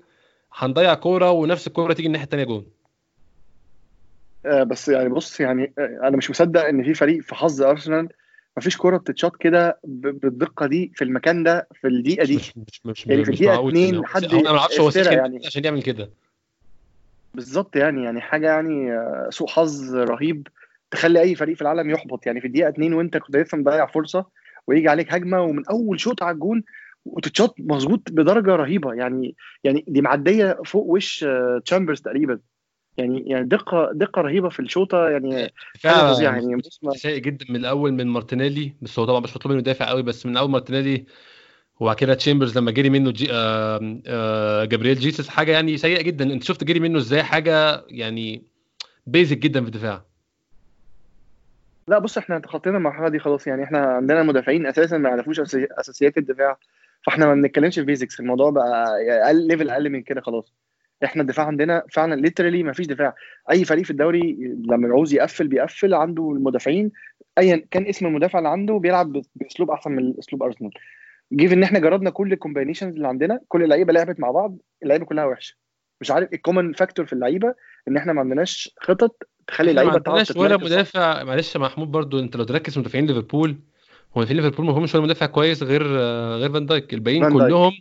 [0.55, 2.67] هنضيع كورة ونفس الكورة تيجي الناحية الثانية جون.
[4.47, 8.09] آه، بس يعني بص يعني آه، أنا مش مصدق إن في فريق في حظ أرسنال
[8.57, 12.87] ما فيش كورة بتتشاط كده بالدقة دي في المكان ده في الدقيقة دي مش مش
[12.87, 14.07] مش, يعني في اتنين كده.
[14.07, 15.47] حد هو أنا ما أعرفش هو يعني.
[15.47, 16.11] عشان يعمل كده
[17.35, 20.49] بالظبط يعني يعني حاجة يعني آه، سوء حظ رهيب
[20.91, 24.27] تخلي أي فريق في العالم يحبط يعني في الدقيقة اتنين وأنت كنت لسه مضيع فرصة
[24.67, 26.65] ويجي عليك هجمة ومن أول شوط على الجون
[27.07, 32.39] وتتشاط مظبوط بدرجة رهيبة يعني يعني دي معدية فوق وش آه، تشامبرز تقريبا
[32.99, 36.13] يعني يعني دقة دقة رهيبة في الشوطة يعني حاجة فعلا.
[36.15, 39.89] فظيعة يعني سيء جدا من الأول من مارتينيلي بس هو طبعا مش مطلوب منه يدافع
[39.89, 41.07] قوي بس من أول مارتينيلي
[41.81, 46.33] وبعد كده تشامبرز لما جري منه جي آه آه جابرييل جيسس حاجة يعني سيئة جدا.
[46.33, 48.43] أنت شفت جري منه إزاي؟ حاجة يعني
[49.07, 50.05] basic جدا في الدفاع.
[51.89, 56.19] لا بص إحنا تخطينا المرحلة دي خلاص يعني إحنا عندنا مدافعين أساسا ما يعرفوش أساسيات
[56.19, 56.59] الدفاع
[57.07, 60.66] فإحنا ما بنتكلمش في basics الموضوع بقى أقل level أقل من كده خلاص.
[61.05, 63.15] إحنا الدفاع عندنا فعلا literally ما فيش دفاع.
[63.51, 64.37] أي فريق في الدوري
[64.71, 66.91] لما يعوز يقفل بيقفل عنده المدافعين.
[67.39, 70.71] ايا كان اسم المدافع اللي عنده بيلعب بأسلوب أحسن من أسلوب أرسنال.
[71.33, 75.05] جيف إن إحنا جربنا كل ال combinations اللي عندنا كل اللعيبة لعبت مع بعض اللعيبة
[75.05, 75.57] كلها وحشة.
[76.01, 77.55] مش عارف ال common factor في اللعيبة
[77.89, 80.57] إن إحنا ما عندناش خطط تخلي اللعيبة تعرف ولا.
[80.57, 81.25] مدافع.
[81.25, 83.51] معلش يا محمود برضو أنت لو تركز في مدافعين ليفربول
[84.17, 86.95] هو مدافعين ليفربول ما همش ولا مدافع كويس غير آه، غير فان دايك.
[86.95, 87.33] الباقيين.
[87.33, 87.73] كلهم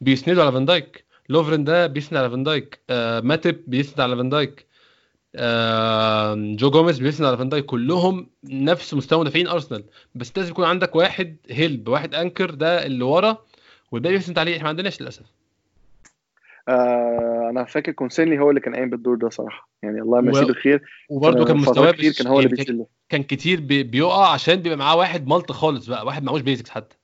[0.00, 1.09] بيسندوا على فان دايك.
[1.30, 2.80] لوفرن ده بيسند على فان دايك.
[2.90, 4.66] آه ماتب بيسند على فان دايك.
[5.36, 7.64] آه جو جوميز بيسند على فان دايك.
[7.66, 9.84] كلهم نفس مستوى مدافعين أرسنال.
[10.14, 13.38] بس لازم يكون عندك واحد help واحد anchor ده اللي ورا
[13.92, 14.52] والباقي بيسند عليه.
[14.52, 15.22] إحنا ما عندناش للأسف.
[16.68, 19.70] آه أنا فاكر كوسيلني هو اللي كان قايم بالدور ده صراحة.
[19.82, 20.82] يعني الله يمسيه و- بالخير.
[21.10, 24.54] وبرضه كان فترات مستواه كتير كان هو اللي يعني بيشيل كان كتير بي- بيقع عشان
[24.56, 26.96] بيبقى معاه واحد ملط خالص بقى واحد معهوش basics حتى.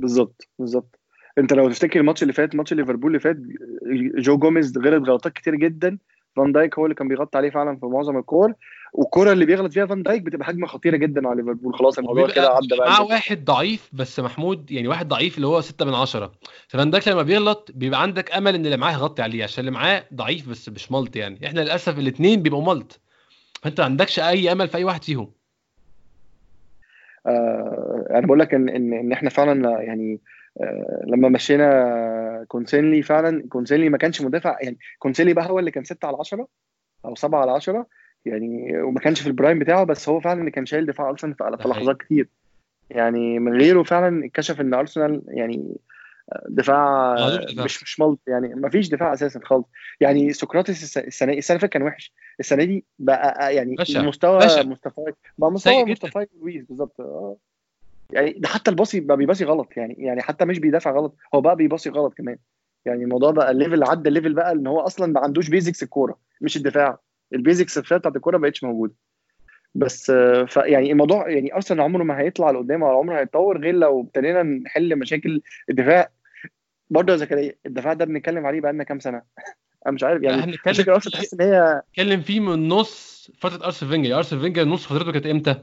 [0.00, 1.00] بالظبط بالظبط.
[1.38, 3.36] انت لو تفتكر الماتش اللي فات ماتش ليفربول اللي فات
[4.24, 5.98] جو جوميز غلط غلطات كتير جدا.
[6.36, 8.52] فان دايك هو اللي كان بيغطي عليه فعلا في معظم الكور.
[8.92, 11.74] والكرة اللي بيغلط فيها فان دايك بتبقى هجمة خطيرة جدا على ليفربول.
[11.74, 13.06] خلاص الموضوع كده عدى معاه بقى.
[13.06, 16.32] واحد ضعيف بس محمود يعني واحد ضعيف اللي هو 6 من 10
[16.68, 20.04] ففان دايك لما بيغلط بيبقى عندك أمل إن اللي معاه يغطي عليه عشان اللي معاه
[20.14, 21.46] ضعيف بس مش ملط يعني.
[21.46, 23.00] إحنا للأسف الاثنين بيبقوا ملط.
[23.62, 25.30] فأنت ما عندكش أي أمل في أي واحد فيهم.
[27.26, 30.18] آه أنا بقول لك إن إن إن إحنا فعلا يعني آه
[31.06, 36.06] لما مشينا كوسيلني فعلا كوسيلني ما كانش مدافع يعني كوسيلني بقى هو اللي كان 6
[36.08, 36.46] على 10
[37.04, 37.86] أو 7 على 10
[38.24, 41.34] يعني وما كانش في ال prime بتاعه بس هو فعلا اللي كان شايل دفاع أرسنال
[41.34, 42.28] في لحظات كتير
[42.90, 45.76] يعني من غيره فعلا اتكشف إن أرسنال يعني
[46.48, 47.14] دفاع.
[47.64, 49.66] مش مش ملط يعني ما فيش دفاع أساسا خالص
[50.00, 54.02] يعني سقراطيس الس- السنة السنة اللي كان وحش السنة دي بقى يعني بشع.
[54.02, 54.62] مستوى بشع.
[55.38, 55.84] بقى مستوى.
[55.84, 57.36] مصطفى لويس بالظبط آه
[58.14, 61.56] يعني ده حتى الباصي بقى بيباصي غلط يعني يعني حتى مش بيدافع غلط هو بقى
[61.56, 62.36] بيباصي غلط كمان.
[62.86, 65.82] يعني الموضوع بقى ال level عدى ال level بقى إن هو أصلا ما عندوش basics
[65.82, 66.98] الكورة مش الدفاع.
[67.34, 68.94] ال basics بتاعت الكورة ما بقتش موجودة.
[69.74, 73.74] بس آه، ف يعني الموضوع يعني ارسنال عمره ما هيطلع لقدام ولا عمره هيتطور غير
[73.74, 76.10] لو ابتدينا نحل مشاكل الدفاع.
[76.90, 79.22] برضه يا زكريا الدفاع ده بنتكلم عليه بقالنا كام سنة؟
[79.86, 83.90] أنا مش عارف يعني مشاكل ارسنال تحس إن هي نتكلم فيه من نص فترة أرسنال
[83.90, 84.16] فينجر.
[84.16, 85.56] أرسنال فينجر نص فترته كانت إمتى؟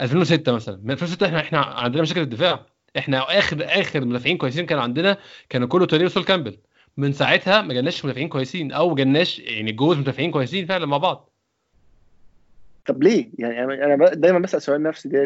[0.00, 0.80] 2006 مثلا.
[0.84, 2.66] من 2006 إحنا إحنا عندنا مشاكل الدفاع.
[2.98, 5.16] إحنا اخر آخر مدافعين كويسين كانوا عندنا
[5.48, 6.58] كانوا كولو توريه وسول كامبل.
[6.96, 11.32] من ساعتها ما جالناش مدافعين كويسين أو جالناش يعني جوز مدافعين كويسين فعلا مع بعض.
[12.86, 15.18] طب ليه؟ يعني أنا دايما بسأل سؤال نفسي ده.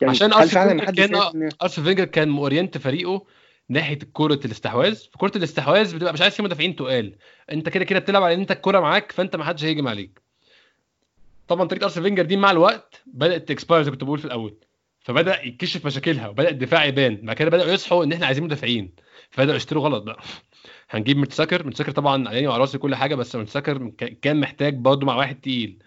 [0.00, 1.14] يعني عشان ارسنال كان
[1.62, 3.26] ارسنال فينجر كان مورينت فريقه
[3.68, 4.94] ناحية كرة الاستحواذ.
[4.94, 7.16] في كرة الاستحواذ بتبقى مش عايز فيه مدافعين تقال.
[7.52, 10.25] أنت كده كده بتلعب على إن أنت الكرة معاك فأنت ما حدش هيهجم عليك.
[11.48, 14.24] طبعا طريقة ارسنال فينجر دي مع الوقت بدأت ت expire زي ما كنت بقول في
[14.24, 14.56] الأول.
[15.00, 17.16] فبدأ يكشف مشاكلها وبدأ الدفاع يبان.
[17.16, 18.94] بعد كده بدأوا يصحوا إن إحنا عايزين مدافعين.
[19.30, 20.22] فبدأوا يشتروا غلط بقى.
[20.90, 25.06] هنجيب مرتساكر مرتساكر طبعا عيني وعلى راسي كل حاجة بس مرتساكر ك- كان محتاج برضه
[25.06, 25.78] مع واحد تقيل.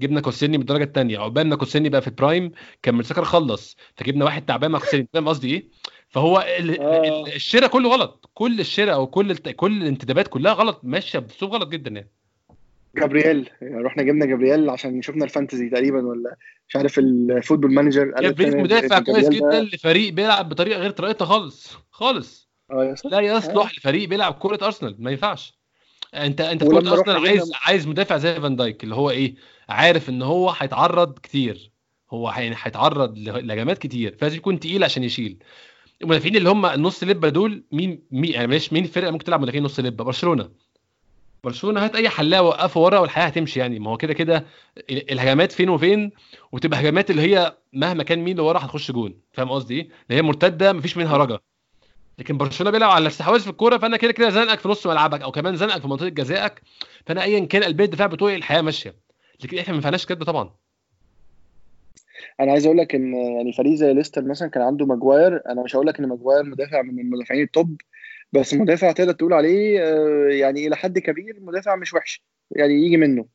[0.00, 3.76] جبنا كوسيني من الدرجة الثانية عقبال ما كوسيني بقى في ال prime كان مرتساكر خلص.
[3.96, 5.68] فجبنا واحد تعبان مع كوسيني فاهم قصدي إيه؟
[6.08, 6.58] فهو آه.
[6.58, 8.30] ال- الشراء كله غلط.
[8.34, 10.80] كل الشراء أو كل كل الانتدابات كلها غلط.
[10.82, 12.10] ماشية بأسلوب غلط جدا يعني.
[12.96, 13.50] جابرييل.
[13.62, 16.36] رحنا جبنا جابرييل عشان شفنا ال fantasy تقريبا ولا
[16.68, 18.04] مش عارف Football Manager.
[18.20, 22.48] لنا مدافع كويس جابرييل جدا لفريق بيلعب بطريقة غير طريقتها خالص خالص.
[22.94, 25.58] صح لا يصلح لفريق بيلعب كوره أرسنال ما ينفعش.
[26.14, 29.34] أنت أنت كوره أرسنال عايز جبنا- عايز مدافع زي فان دايك اللي هو إيه؟
[29.68, 31.72] عارف إن هو هيتعرض كتير.
[32.10, 35.38] هو يعني هيتعرض لهجمات كتير فلازم يكون تقيل عشان يشيل.
[36.02, 39.80] المدافعين اللي هم النص لبة دول مين مين يعني مين الفرقة ممكن تلعب مدافعين نص
[39.80, 40.48] لبة؟ برشلونة.
[41.44, 43.78] برشلونة هات أي حلاوة وقفة ورا والحياة هتمشي يعني.
[43.78, 44.44] ما هو كده كده
[44.90, 46.10] ال- الهجمات فين وفين
[46.52, 49.14] وتبقى هجمات اللي هي مهما كان مين اللي ورا هتخش جون.
[49.32, 51.38] فاهم قصدي إيه؟ اللي هي مرتدة مفيش منها رجا.
[52.18, 55.30] لكن برشلونة بيلعب على الاستحواذ في الكورة فأنا كده كده زنقك في نص ملعبك أو
[55.32, 56.62] كمان زنقك في منطقة جزائك
[57.06, 58.94] فأنا ايا كان قلبي الدفاع بتوعي الحياة ماشية.
[59.44, 60.50] لكن إحنا ما ينفعناش كده طبعا.
[62.40, 65.42] أنا عايز أقول لك إن يعني فريق زي ليستر مثلا كان عنده ماجواير.
[65.48, 67.80] أنا مش هقول لك إن ماجواير مدافع من المدافعين ال top
[68.32, 72.96] بس مدافع تقدر تقول عليه آه، يعني إلى حد كبير مدافع مش وحش يعني يجي
[72.96, 73.26] منه.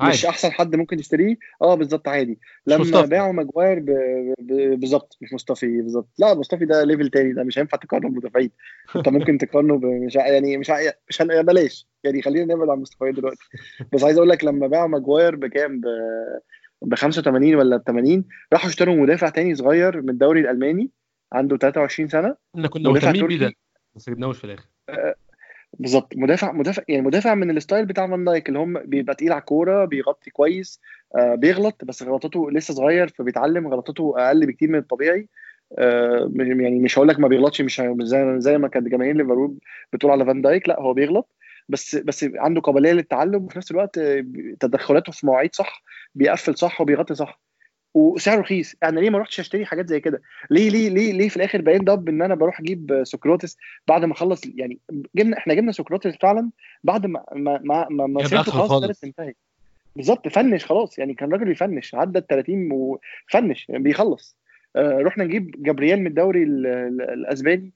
[0.00, 0.12] عادي.
[0.12, 2.38] مش أحسن حد ممكن تشتريه؟ آه بالظبط عادي.
[2.66, 3.04] لما.
[3.04, 3.90] باعوا ماجواير ب...
[4.38, 4.80] ب...
[4.80, 6.08] بالظبط مش مصطفي بالظبط.
[6.18, 8.50] لا مصطفي ده level تاني ده مش هينفع تقارنه بمدافعين
[8.96, 9.84] أنت ممكن تقارنه ب...
[9.84, 10.78] مش ع- يعني مش ع...
[11.08, 11.42] مش هن...
[11.42, 11.88] بلاش.
[12.04, 13.44] يعني خلينا نبعد عن مصطفى دلوقتي.
[13.92, 15.84] بس عايز أقول لك لما باعوا ماجواير بكام؟ ب
[16.82, 20.90] ب 85 ولا ب 80 راحوا اشتروا مدافع تاني صغير من الدوري الألماني
[21.32, 22.36] عنده 23 سنة.
[22.56, 23.52] إحنا كنا مهتمين بيه ده.
[23.94, 24.66] بس جبناهوش في الآخر.
[25.78, 26.16] بالظبط.
[26.16, 29.40] مدافع مدافع يعني مدافع من ال style بتاع فان دايك اللي هم بيبقى تقيل على
[29.40, 30.80] الكورة بيغطي كويس
[31.16, 35.28] آه بيغلط بس غلطاته لسه صغير فبيتعلم غلطاته أقل بكتير من الطبيعي.
[35.78, 39.58] آه يعني مش هقول لك ما بيغلطش مش زي زي ما كانت جماهير ليفربول
[39.92, 41.36] بتقول على فان دايك لا هو بيغلط
[41.68, 43.98] بس بس عنده قابلية للتعلم وفي نفس الوقت
[44.60, 45.82] تدخلاته في مواعيد صح
[46.14, 47.40] بيقفل صح وبيغطي صح.
[47.94, 48.74] وسعره رخيص.
[48.82, 51.84] أنا ليه ما رحتش أشتري حاجات زي كده؟ ليه ليه ليه ليه في الآخر باين
[51.84, 53.56] ضب إن أنا بروح أجيب سقراطس
[53.88, 54.78] بعد ما خلص؟ يعني
[55.16, 56.50] جبنا إحنا جبنا سقراطس فعلا
[56.84, 59.36] بعد ما ما ما ما, ما خلاص انتهت
[59.96, 60.98] بالظبط finish خلاص.
[60.98, 64.36] يعني كان راجل بيفنش عدى ال 30 وفنش يعني بيخلص.
[64.76, 67.72] آه رحنا نجيب جابرييل من الدوري الأسباني.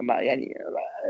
[0.00, 0.58] يعني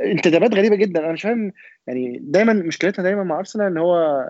[0.05, 1.01] انتدابات غريبة جدا.
[1.01, 1.53] أنا مش فاهم
[1.87, 4.24] يعني دايما مشكلتنا دايما مع أرسنال إن هو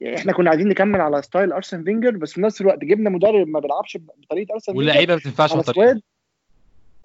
[0.00, 3.48] يعني إحنا كنا عايزين نكمل على style أرسن فينجر بس في نفس الوقت جبنا مدرب
[3.48, 6.00] ما بيلعبش بطريقة أرسن واللعيبة ما بتنفعش مع الطريقة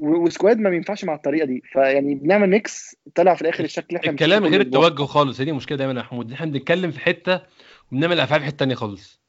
[0.02, 1.63] و squad ما بينفعش مع الطريقة دي.
[1.71, 5.39] فيعني بنعمل mix طلع في الآخر الشكل اللي إحنا الكلام غير التوجه خالص.
[5.39, 7.41] هي دي المشكلة دايما يا محمود إحنا بنتكلم في حتة
[7.91, 9.21] وبنعمل افعال في حتة ثانية خالص.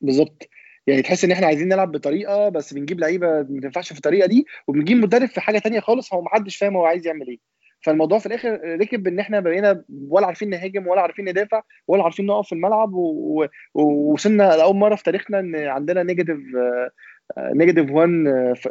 [0.00, 0.48] بالظبط.
[0.86, 4.46] يعني تحس إن إحنا عايزين نلعب بطريقة بس بنجيب لعيبة ما تنفعش في الطريقة دي
[4.66, 7.38] وبنجيب مدرب في حاجة تانية خالص هو ما حدش فاهم هو عايز يعمل إيه.
[7.80, 12.26] فالموضوع في الآخر ركب إن إحنا بقينا ولا عارفين نهاجم ولا عارفين ندافع ولا عارفين
[12.26, 12.92] نقف في الملعب
[13.74, 16.38] ووصلنا لأول مرة في تاريخنا إن عندنا negative
[17.38, 18.08] negative 1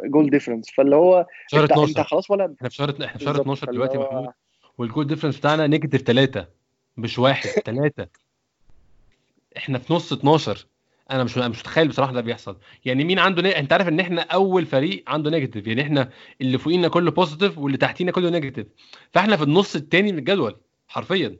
[0.04, 3.24] goal difference فاللي هو شهر انت, 12 انت خلاص ولا؟ إحنا في شهر إحنا في
[3.24, 4.28] شهر 12 دلوقتي محمود
[4.78, 6.46] وال goal difference بتاعنا negative 3
[6.96, 8.06] مش واحد 3
[9.56, 10.66] إحنا في نص 12
[11.10, 12.56] أنا مش مش متخيل بصراحة ده بيحصل.
[12.84, 13.58] يعني مين عنده ني...
[13.58, 17.78] انت عارف ان إحنا اول فريق عنده negative يعني إحنا اللي فوقينا كله positive واللي
[17.78, 18.66] تحتينا كله negative.
[19.12, 20.56] فاحنا في النص الثاني من الجدول
[20.88, 21.36] حرفيا.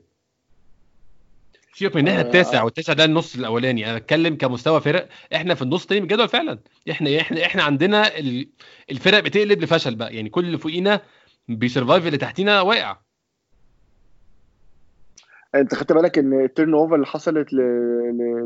[1.73, 3.89] سيبك من ان إحنا التاسع والتاسع ده النص الاولاني.
[3.89, 6.59] أنا بتكلم كمستوى فرق إحنا في النص الثاني من الجدول فعلا.
[6.91, 8.11] إحنا إحنا إحنا عندنا
[8.91, 10.15] الفرق بتقلب لفشل بقى.
[10.15, 11.01] يعني كل اللي فوقينا
[11.47, 12.97] بي survive اللي تحتينا واقع.
[15.59, 17.47] انت خدت بالك ان ال turnover اللي حصلت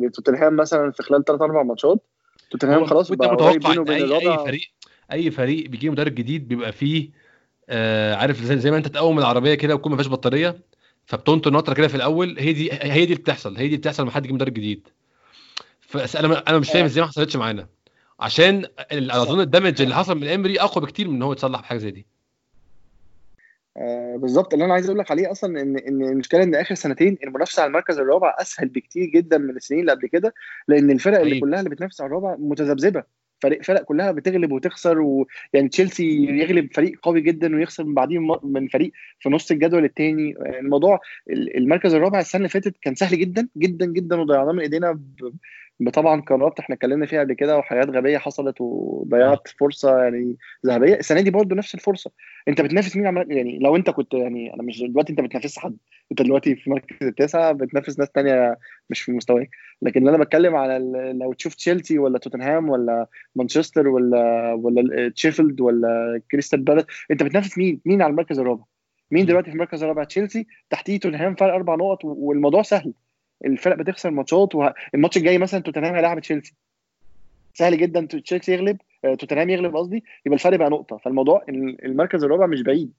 [0.04, 2.04] لتوتنهام مثلا في خلال ثلاث أربع ماتشات؟
[2.52, 4.62] توتنهام خلاص بقى بينه وبين أي, أي فريق
[5.12, 7.10] أي فريق بيجي مدرب جديد بيبقى فيه
[7.70, 10.60] آه عارف زي, زي ما انت تقوم العربية كده وتكون ما فيهاش بطارية
[11.06, 14.04] فبتنطر نطره كده في الأول هي دي هي دي اللي بتحصل هي دي اللي بتحصل
[14.04, 14.88] لما حد يجي مدرب جديد.
[15.82, 17.68] فانا أنا مش فاهم إزاي ما حصلتش معانا.
[18.20, 21.92] عشان اظن الدمج اللي حصل من إمري أقوى بكتير من إن هو يتصلح بحاجة زي
[21.92, 22.06] دي.
[23.78, 24.54] آه بالظبط.
[24.54, 27.70] اللي أنا عايز أقول لك عليه أصلا إن إن المشكلة إن آخر سنتين المنافسة على
[27.70, 30.34] المركز الرابع أسهل بكتير جدا من السنين اللي قبل كده
[30.68, 33.04] لأن الفرق اللي كلها اللي بتنافس على الرابع متذبذبة.
[33.42, 38.68] فريق فرق كلها بتغلب وتخسر ويعني تشيلسي يغلب فريق قوي جدا ويخسر من بعديه من
[38.68, 43.86] فريق في نص الجدول الثاني الموضوع المركز الرابع السنة اللي فاتت كان سهل جدا جدا
[43.86, 45.00] جدا وضيعناه من إيدينا
[45.90, 50.96] طبعا قرارات إحنا اتكلمنا فيها قبل كده وحاجات غبية حصلت وضيعت فرصة يعني ذهبية.
[50.96, 52.12] السنة دي برضه نفس الفرصة.
[52.48, 55.78] انت بتنافس مين عمال يعني لو انت كنت يعني أنا مش دلوقتي انت بتنافس حد.
[56.12, 58.58] انت دلوقتي في مركز التاسع بتنافس ناس تانية
[58.90, 59.50] مش في مستواك.
[59.82, 60.80] لكن أنا بتكلم على
[61.22, 67.58] لو تشوف تشيلسي ولا توتنهام ولا مانشستر ولا ولا تشيفيلد ولا كريستال بالاس انت بتنافس
[67.58, 68.64] مين؟ مين على المركز الرابع؟
[69.12, 70.48] مين دلوقتي في المركز الرابع؟ تشيلسي.
[70.70, 72.94] تحتيه توتنهام فرق أربع نقط والموضوع سهل.
[73.46, 76.54] الفرق بتخسر ماتشات والماتش الجاي مثلا توتنهام هيلاعب تشيلسي.
[77.54, 80.98] سهل جدا تشيلسي يغلب توتنهام يغلب قصدي يبقى الفرق بقى نقطة.
[80.98, 82.92] فالموضوع المركز الرابع مش بعيد.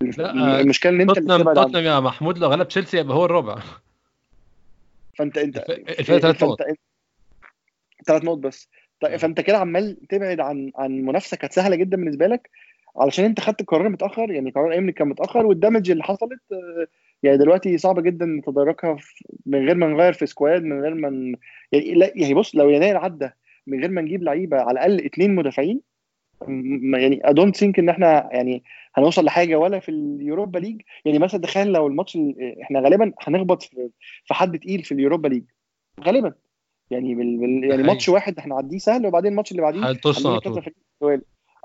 [0.00, 3.58] لا المشكلة إن أنت اللي توتنهام يا محمود لو غلب تشيلسي يبقى هو الرابع.
[5.14, 5.56] فانت انت
[5.98, 6.58] الفرق ثلاث نقط.
[8.06, 8.68] ثلاث نقط بس.
[9.00, 12.50] فأنت كده عمال تبعد عن عن منافسة كانت سهلة جدا بالنسبة لك
[12.96, 16.40] علشان أنت خدت القرار متأخر يعني قرار ايمن كان متأخر والدمج اللي حصلت
[17.26, 18.96] يعني دلوقتي صعب جدا نتداركها
[19.46, 21.36] من غير ما نغير في سكواد من غير ما ن...
[21.72, 23.30] يعني لا يعني بص لو يناير عدى
[23.66, 25.80] من غير ما نجيب لعيبة على الأقل اثنين مدافعين
[26.94, 28.62] يعني I don't think إن إحنا يعني
[28.94, 30.82] هنوصل لحاجة ولا في ال Europa League.
[31.04, 32.18] يعني مثلا تخيل لو الماتش
[32.62, 35.44] إحنا غالبا هنخبط في, حد تقيل في ال Europa League.
[36.00, 36.32] غالبا.
[36.90, 37.38] يعني بال...
[37.38, 37.70] بال...
[37.70, 40.26] يعني ماتش واحد إحنا عديه سهل وبعدين الماتش اللي بعديه هنطص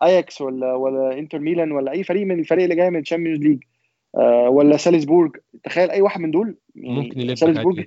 [0.04, 3.40] اياكس ولا ولا انتر ميلان ولا أي فريق من الفريق اللي جاي من ال Champions
[3.40, 3.60] League
[4.16, 5.38] آه ولا سالزبورج.
[5.64, 7.86] تخيل أي واحد من دول ممكن يلعب سالزبورج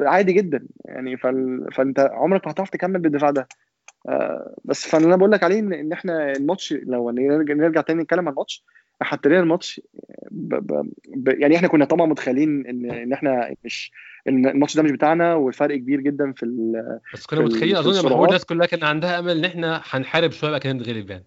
[0.00, 0.66] عادي جدا.
[0.84, 1.66] يعني فال...
[1.72, 3.48] فأنت عمرك ما هتعرف تكمل بالدفاع ده.
[4.08, 8.28] آه بس فاللي أنا بقول لك عليه ان, إحنا الماتش لو نرجع, تاني نتكلم عن
[8.28, 8.64] الماتش
[9.02, 9.80] ابتدينا الماتش
[10.30, 10.54] ب...
[10.54, 10.90] ب...
[11.08, 11.28] ب...
[11.28, 13.92] يعني إحنا كنا طبعا متخيلين ان إن إحنا مش
[14.28, 16.98] إن الماتش ده مش بتاعنا والفرق كبير جدا في ال...
[17.14, 20.60] بس كنا متخيلين أظن محمود الناس كلها كان عندها أمل إن إحنا هنحارب شوية بقى
[20.60, 21.24] كده نتغلب يعني.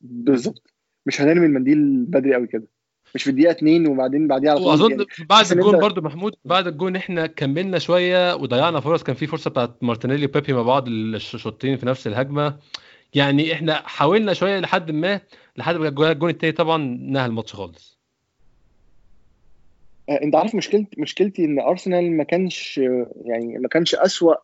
[0.00, 0.72] بالظبط.
[1.06, 2.64] مش هنرمي المنديل بدري قوي كده.
[3.14, 5.06] مش في الدقيقة 2 وبعدين بعديها على طول وأظن يعني.
[5.28, 9.02] بعد الجون برضو محمود بعد الجون إحنا كملنا شوية وضيعنا فرص.
[9.02, 12.56] كان في فرصة بتاعت مارتينيلي وبيبي مع بعض الشوطين في نفس الهجمة.
[13.14, 15.20] يعني إحنا حاولنا شوية لحد ما
[15.56, 17.98] لحد ما الجون التاني طبعا نهى الماتش خالص.
[20.08, 22.78] آه، انت عارف مشكلتي مشكلتي إن أرسنال ما كانش
[23.24, 24.34] يعني ما كانش أسوأ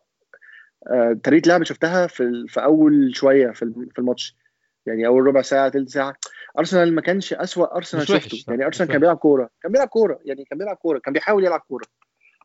[0.87, 4.35] آه، طريقة لعب شفتها في في أول شوية في في الماتش.
[4.85, 6.15] يعني أول ربع ساعة ثلث ساعة.
[6.59, 8.43] أرسنال ما كانش أسوأ أرسنال شفته.
[8.47, 11.59] يعني أرسنال كان بيلعب كورة كان بيلعب كورة يعني كان بيلعب كورة كان بيحاول يلعب
[11.59, 11.85] كورة.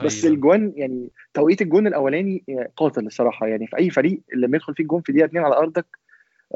[0.05, 0.37] بس أيوة.
[0.37, 2.45] الجوان يعني توقيت الجون الأولاني
[2.77, 3.47] قاتل الصراحة.
[3.47, 5.87] يعني في أي فريق لما يدخل فيه الجون في دقيقة اثنين على أرضك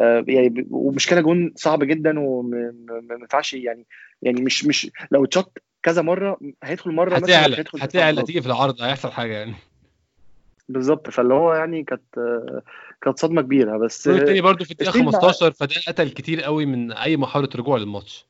[0.00, 2.72] آه، يعني ومشكلة جون صعب جدا وما
[3.20, 3.86] ينفعش يعني
[4.22, 9.12] يعني مش مش لو اتشط كذا مرة هيدخل مرة هتعلى هتعلى تيجي في العرض هيحصل
[9.12, 9.54] حاجة يعني.
[10.68, 11.10] بالظبط.
[11.10, 12.02] فاللي هو يعني كانت
[13.00, 13.78] كانت صدمة كبيرة.
[13.78, 18.28] بس الثاني برضه في الدقيقة 15 فده قتل كتير قوي من أي محاولة رجوع للماتش.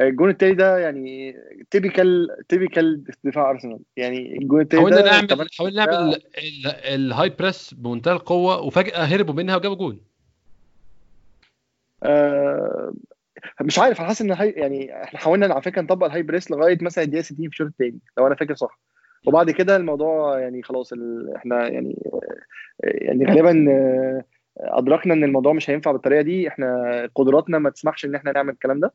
[0.00, 1.36] الجون التاني ده يعني
[1.70, 3.78] typical typical دفاع أرسنال.
[3.96, 6.22] يعني الجون التاني حاولنا نعمل حاولنا نعمل
[6.94, 10.00] ال high press بمنتهى القوة وفجأة هربوا منها وجابوا جون.
[12.02, 12.94] آه
[13.60, 16.50] مش عارف أنا حاسس إن high يعني إحنا حاولنا على فكرة نطبق ال high press
[16.50, 18.80] لغاية مثلا الدقيقة 60 في الشوط الثاني لو أنا فاكر صح.
[19.26, 20.92] وبعد كده الموضوع يعني خلاص
[21.36, 21.98] إحنا يعني
[22.84, 24.24] يعني غالبا آه،
[24.56, 26.48] أدركنا إن الموضوع مش هينفع بالطريقة دي.
[26.48, 28.92] إحنا قدراتنا ما تسمحش إن إحنا نعمل الكلام ده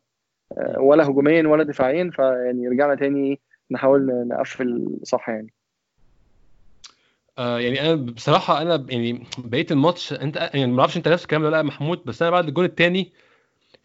[0.58, 2.12] آه، ولا هجوميا ولا دفاعيا.
[2.14, 3.40] فيعني رجعنا تاني
[3.72, 5.54] نحاول نقفل صح يعني.
[7.38, 11.42] آه يعني أنا بصراحة أنا يعني بقيت الماتش أنت يعني ما أعرفش أنت نفس الكلام
[11.42, 13.12] ولا لأ محمود بس أنا بعد الجول الثاني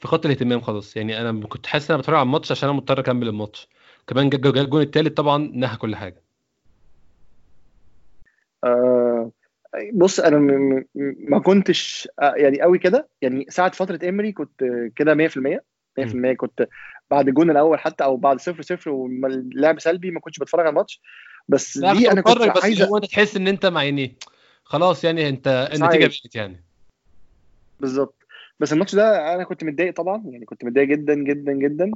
[0.01, 0.97] في خط الاهتمام خلاص.
[0.97, 3.69] يعني أنا كنت حاسس إن أنا بتفرج على الماتش عشان أنا مضطر أكمل الماتش.
[4.07, 6.26] كمان جا الجول الثالث طبعا نهى كل حاجة.
[9.93, 10.39] بص أنا
[11.29, 13.09] ما كنتش آه، يعني قوي كده.
[13.23, 14.65] يعني ساعة فترة امري كنت
[14.97, 15.63] كده 100%
[15.99, 16.69] 100% كنت
[17.11, 21.01] بعد الجون الأول حتى أو بعد 0 0 واللعب سلبي ما كنتش بتفرج على الماتش.
[21.49, 24.17] بس دي أنا كنت بس عايز هو انت تحس إن أنت مع يعني
[24.65, 26.65] خلاص يعني أنت النتيجة بقت يعني.
[27.81, 28.15] بالظبط.
[28.61, 30.23] بس الماتش ده أنا كنت متضايق طبعا.
[30.27, 31.91] يعني كنت متضايق جدا جدا جدا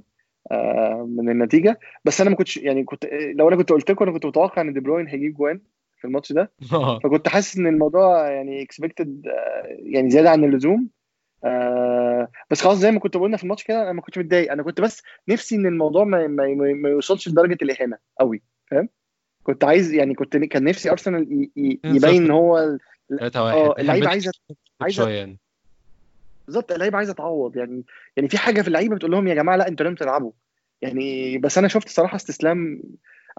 [0.52, 1.78] آه من النتيجة.
[2.04, 4.72] بس أنا ما كنتش يعني كنت لو أنا كنت قلت لكم أنا كنت متوقع إن
[4.72, 5.60] دي بروين هيجيب جوان.
[6.00, 6.50] في الماتش ده.
[7.02, 10.88] فكنت حاسس إن الموضوع يعني اكسبكتد آه يعني زيادة عن اللزوم.
[11.44, 14.52] آه بس خلاص زي ما كنت بقولنا في الماتش كده أنا ما كنتش متضايق.
[14.52, 18.88] أنا كنت بس نفسي إن الموضوع ما, ما, ما يوصلش لدرجة الإهانة قوي فاهم؟
[19.42, 22.78] كنت عايز يعني كنت كان نفسي ارسنال يبين إن هو
[23.20, 24.32] آه اللعيبه عايزه
[24.80, 25.38] عايزه يعني.
[26.46, 27.82] بالظبط اللعيبه عايزه تعوض يعني
[28.16, 30.32] يعني في حاجة في اللعيبة بتقول لهم يا جماعة لا أنتوا لازم تلعبوا.
[30.82, 32.82] يعني بس أنا شفت صراحة استسلام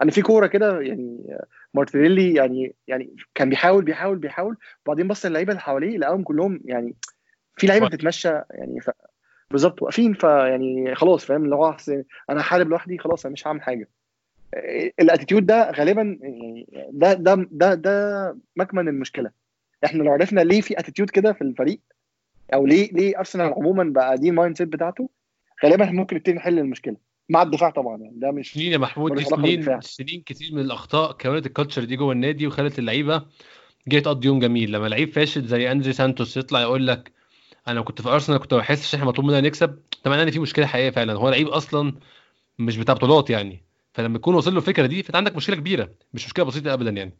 [0.01, 1.37] أنا في كورة كده يعني
[1.73, 6.95] مارتينيلي يعني يعني كان بيحاول بيحاول بيحاول وبعدين بص اللعيبة اللي حواليه لقاهم كلهم يعني
[7.57, 8.89] في لعيبة بتتمشى يعني ف...
[9.51, 11.77] بالظبط واقفين فيعني خلاص فاهم اللي هو
[12.29, 13.89] أنا حارب لوحدي خلاص أنا مش هعمل حاجة.
[14.99, 19.31] ال attitude ده غالبا يعني ده ده ده ده مكمن المشكلة.
[19.85, 21.79] إحنا لو عرفنا ليه في attitude كده في الفريق
[22.53, 25.09] أو ليه ليه ارسنال عموما بقى دي ال mindset بتاعته
[25.65, 26.95] غالبا ممكن نبتدي نحل المشكلة.
[27.29, 31.11] مع الدفاع طبعا يعني ده مش سنين يا محمود دي سنين سنين كتير من الأخطاء
[31.11, 33.25] كونت ال culture دي جوه النادي وخلت اللعيبة
[33.87, 34.71] جاية تقضي يوم جميل.
[34.71, 37.11] لما لعيب فاشل زي أندري سانتوس يطلع يقول لك
[37.67, 40.89] أنا كنت في أرسنال كنت بحس إحنا مطلوب مننا نكسب طبعا إن في مشكلة حقيقية
[40.89, 41.13] فعلا.
[41.13, 41.93] هو لعيب أصلا
[42.59, 43.63] مش بتاع بطولات يعني.
[43.93, 47.13] فلما يكون وصل له الفكرة دي فأنت عندك مشكلة كبيرة مش مشكلة بسيطة ابدا يعني.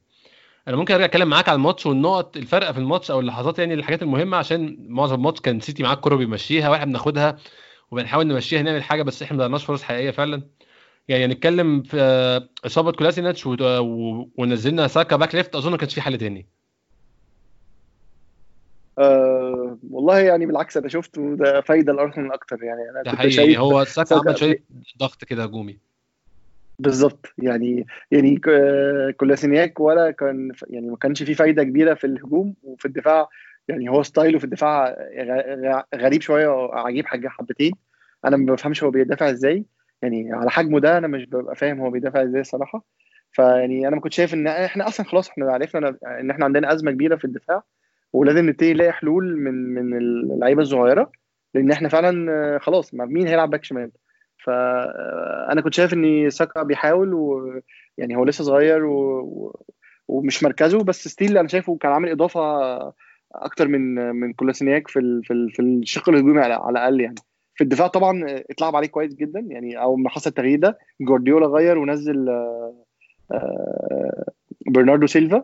[0.68, 4.04] أنا ممكن أرجع أتكلم معاك على الماتش والنقط الفرق في الماتش أو اللحظات يعني الحاجات
[4.04, 7.38] المهمة عشان معظم الماتش كان سيتي معاك الكوره بيمشيها وإحنا بناخدها
[7.92, 10.42] وبنحاول نمشيها نعمل حاجة بس إحنا ما ضيعناش فرص حقيقية فعلا.
[11.08, 11.98] يعني نتكلم في
[12.66, 13.48] إصابة كولاسيناك
[14.38, 16.48] ونزلنا ساكا back left أظن ما كانش في حل تاني.
[19.00, 22.64] أه والله يعني بالعكس أنا شفته ده فايدة لأرسنال أكتر.
[22.64, 24.64] يعني أنا كنت شايف هو ساكا عمل شوية
[24.98, 25.78] ضغط كده هجومي.
[26.80, 27.34] بالظبط.
[27.38, 28.42] يعني يعني
[29.20, 33.30] كولاسينياك ولا كان يعني ما كانش فيه فايدة كبيرة في الهجوم وفي الدفاع.
[33.68, 34.96] يعني هو ستايله في الدفاع
[35.96, 37.74] غريب شوية عجيب حاجة حبتين.
[38.26, 39.66] أنا ما بفهمش هو بيدافع إزاي.
[40.02, 42.84] يعني على حجمه ده أنا مش ببقى فاهم هو بيدافع إزاي الصراحه
[43.32, 46.92] فيعني أنا ما كنتش شايف إن إحنا أصلا خلاص إحنا عرفنا إن إحنا عندنا أزمة
[46.92, 47.64] كبيرة في الدفاع
[48.14, 51.12] ولازم نبتدي نلاقي حلول من من اللعيبة الصغيرة
[51.54, 53.92] لأن إحنا فعلا خلاص مين هيلعب باك شمال؟
[54.46, 59.62] فانا كنت شايف إن ساكا بيحاول ويعني هو لسه صغير و...
[60.08, 62.42] ومش مركزه بس still أنا شايفه كان عامل إضافة
[63.36, 65.22] أكتر من من كولاسينياك في.
[65.24, 65.50] في.
[65.54, 67.16] في الشق الهجومي على الأقل يعني
[67.56, 71.78] في الدفاع طبعا اتلعب عليه كويس جدا يعني أو ما حصل التغيير ده جوارديولا غير
[71.78, 72.74] ونزل آه،
[74.68, 75.44] برناردو سيلفا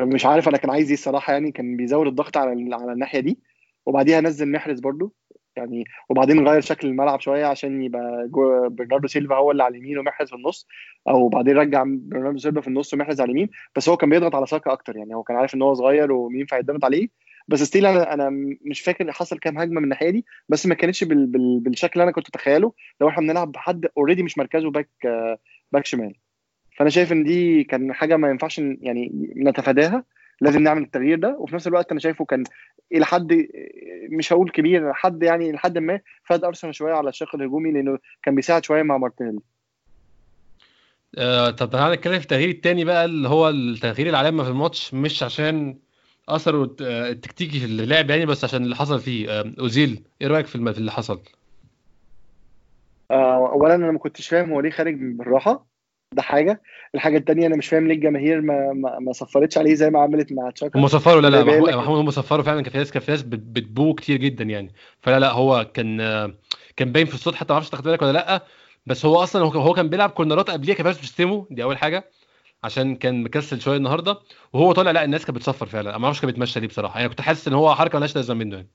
[0.00, 3.38] مش عارف أنا كان عايز إيه الصراحة يعني كان بيزود الضغط على على الناحية دي
[3.86, 5.10] وبعديها نزل محرز برده
[5.56, 8.28] يعني وبعدين غير شكل الملعب شوية عشان يبقى
[8.70, 10.66] برناردو سيلفا هو اللي على اليمين ومحرز في النص
[11.08, 13.48] أو بعدين رجع برناردو سيلفا في النص ومحرز على اليمين.
[13.76, 16.40] بس هو كان بيضغط على ساكا أكتر يعني هو كان عارف إن هو صغير ومين
[16.40, 17.08] ينفع يضغط عليه.
[17.48, 18.30] بس still أنا أنا
[18.64, 22.02] مش فاكر حصل كام هجمة من الناحية دي بس ما كانتش بال بال بالشكل اللي
[22.04, 22.72] أنا كنت أتخيله.
[23.00, 24.88] لو إحنا بنلعب بحد already مش مركزه back
[25.72, 26.14] back شمال.
[26.76, 30.04] فأنا شايف إن دي كان حاجة ما ينفعش يعني نتفاداها.
[30.40, 31.36] لازم نعمل التغيير ده.
[31.38, 32.44] وفي نفس الوقت أنا شايفه كان
[32.92, 33.46] إلى حد
[34.10, 38.34] مش هقول كبير حد يعني لحد ما فاد أرسنال شوية على الشق الهجومي لأنه كان
[38.34, 39.40] بيساعد شوية مع مارتينيلي.
[41.18, 45.22] آه طب تعالى نتكلم في التغيير الثاني بقى اللي هو التغيير العلامه في الماتش مش
[45.22, 45.78] عشان
[46.28, 49.30] أثره التكتيكي في اللعب يعني بس عشان اللي حصل فيه.
[49.30, 51.20] آه أوزيل إيه رأيك في اللي حصل؟
[53.10, 55.73] آه اولا أنا ما كنتش فاهم هو ليه خارج بالراحة.
[56.14, 56.62] ده حاجة.
[56.94, 60.32] الحاجة الثانية أنا مش فاهم ليه الجماهير ما ما, ما صفرتش عليه زي ما عملت
[60.32, 60.78] مع تشاكا.
[60.78, 63.94] هم صفروا لا لا محمود هم صفروا فعلا كان في ناس كان في ناس بتبو
[63.94, 64.72] كتير جدا يعني.
[65.00, 65.98] فلا لا هو كان
[66.76, 68.42] كان باين في الصوت حتى ما أعرفش تاخد بالك ولا لأ.
[68.86, 72.04] بس هو أصلا هو كان بيلعب كورنرات قبليها كان بيشتمه دي أول حاجة
[72.64, 74.18] عشان كان مكسل شوية النهارده.
[74.52, 75.98] وهو طالع لا الناس كانت بتصفر فعلا.
[75.98, 76.96] ما أعرفش كان بيتمشى ليه بصراحة.
[76.96, 78.68] يعني كنت حاسس إن هو حركة مالهاش لازمة منه يعني.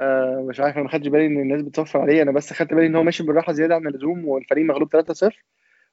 [0.00, 2.22] آه مش عارف أنا ما خدتش بالي إن الناس بتصفر عليه.
[2.22, 5.44] أنا بس خدت بالي إن هو ماشي بالراحة زيادة عن اللزوم والفريق مغلوب 3-0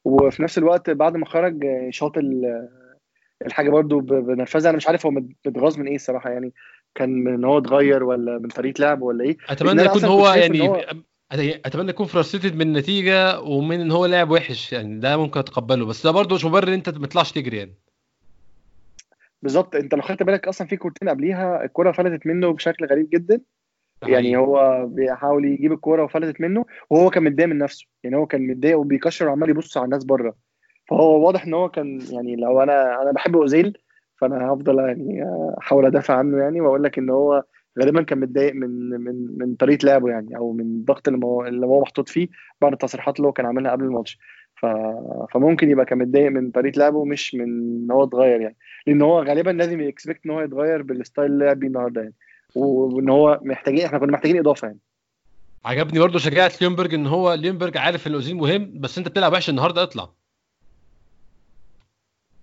[0.04, 2.12] وفي نفس الوقت بعد ما خرج شاط
[3.46, 4.68] الحاجة برضو بنرفزة.
[4.68, 5.12] أنا مش عارف هو
[5.46, 6.52] متغاظ من إيه الصراحة يعني.
[6.94, 10.84] كان من هو اتغير ولا من طريقة لعب ولا إيه؟ أتمنى يكون هو يعني هو...
[11.32, 15.00] أتمنى يكون frustrated من النتيجة ومن إن هو لاعب وحش يعني.
[15.00, 15.86] ده ممكن أتقبله.
[15.86, 17.74] بس ده برضه مش مبرر إن أنت ما تطلعش تجري يعني.
[19.42, 19.76] بالظبط.
[19.76, 23.40] أنت لو خدت بالك أصلا في كورتين قبليها الكرة فلتت منه بشكل غريب جدا.
[24.06, 27.86] يعني هو بيحاول يجيب الكورة وفلتت منه وهو كان متضايق من نفسه.
[28.04, 30.34] يعني هو كان متضايق وبيكشر وعمال يبص على الناس بره.
[30.88, 33.78] فهو واضح إن هو كان يعني لو أنا أنا بحب أوزيل
[34.16, 35.24] فأنا هفضل يعني
[35.58, 37.44] أحاول أدافع عنه يعني وأقول لك إن هو
[37.80, 41.66] غالبا كان متضايق من من من طريقة لعبه يعني أو من الضغط اللي هو اللي
[41.66, 42.28] هو محطوط فيه
[42.60, 44.18] بعد التصريحات اللي هو كان عاملها قبل الماتش.
[44.56, 44.66] ف...
[45.32, 48.56] فممكن يبقى كان متضايق من طريقة لعبه مش من إن هو اتغير يعني.
[48.86, 52.00] لأن هو غالبا لازم ي expect إن هو يتغير بال style اللي لعب بيه النهارده
[52.00, 52.14] يعني.
[52.54, 54.78] وان هو محتاجين إحنا كنا محتاجين اضافة يعني.
[55.64, 59.50] عجبني برضه شجاعة ليونبرج إن هو ليونبرج عارف إن الاوزيل مهم بس أنت بتلعب وحش
[59.50, 60.08] النهارده اطلع.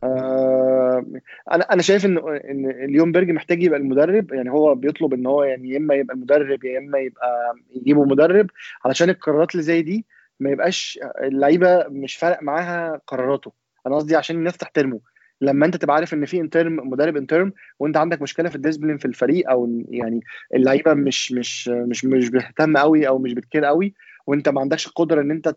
[0.04, 1.06] آه
[1.52, 2.18] أنا أنا شايف إن
[2.50, 6.64] إن ليونبرج محتاج يبقى المدرب يعني هو بيطلب إن هو يعني يا إما يبقى المدرب
[6.64, 8.50] يا إما يبقى يجيبوا مدرب
[8.86, 10.06] علشان القرارات اللي زي دي
[10.40, 13.52] ما يبقاش اللعيبة مش فارق معاها قراراته.
[13.88, 15.00] أنا قصدي عشان الناس تحترمه.
[15.42, 18.98] لما انت تبقى عارف ان في interim مدرب interim وانت عندك مشكلة في ال discipline
[18.98, 20.22] في الفريق أو يعني
[20.56, 23.94] اللعيبة مش مش مش مش بتهتم قوي أو مش بت care قوي
[24.28, 25.56] وانت ما عندكش القدرة إن انت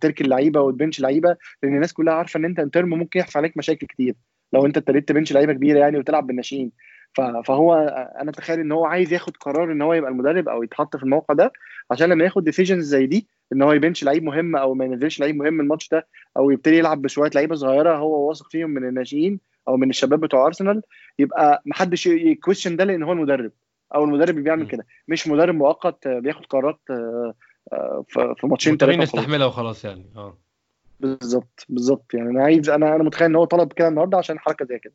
[0.00, 3.56] تركن اللعيبه وت bench لعيبة لأن الناس كلها عارفة إن انت interim ممكن يحصل عليك
[3.56, 4.14] مشاكل كتير.
[4.52, 6.72] لو انت ابتديت ت bench لعيبة كبيرة يعني وتلعب بالناشئين.
[7.14, 7.74] فهو
[8.20, 11.34] أنا أتخيل إن هو عايز ياخد قرار إن هو يبقى المدرب أو يتحط في الموقع
[11.34, 11.52] ده
[11.90, 15.20] عشان لما ياخد decisions زي دي إن هو ي bench لعيب مهم أو ما ينزلش
[15.20, 16.06] لعيب مهم الماتش ده
[16.36, 20.46] أو يبتدي يلعب بشوية لعيبة صغيرة هو واثق فيهم من الناشئين أو من الشباب بتوع
[20.46, 20.82] ارسنال
[21.18, 23.52] يبقى محدش ي question ده لأن هو المدرب
[23.94, 26.80] أو المدرب اللي بيعمل كده مش مدرب مؤقت بياخد قرارات
[28.08, 30.38] في ماتشين ثلاثة يستحملها وخلاص يعني آه.
[31.00, 34.64] بالظبط بالظبط يعني أنا عايز أنا أنا متخيل إن هو طلب كده النهارده عشان حركة
[34.64, 34.94] زي كده.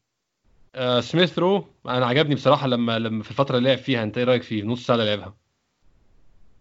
[0.75, 4.23] آه سميث رو أنا عجبني بصراحة لما لما في الفترة اللي لعب فيها أنت إيه
[4.23, 5.33] رأيك فيه؟ نص ساعه لعبها.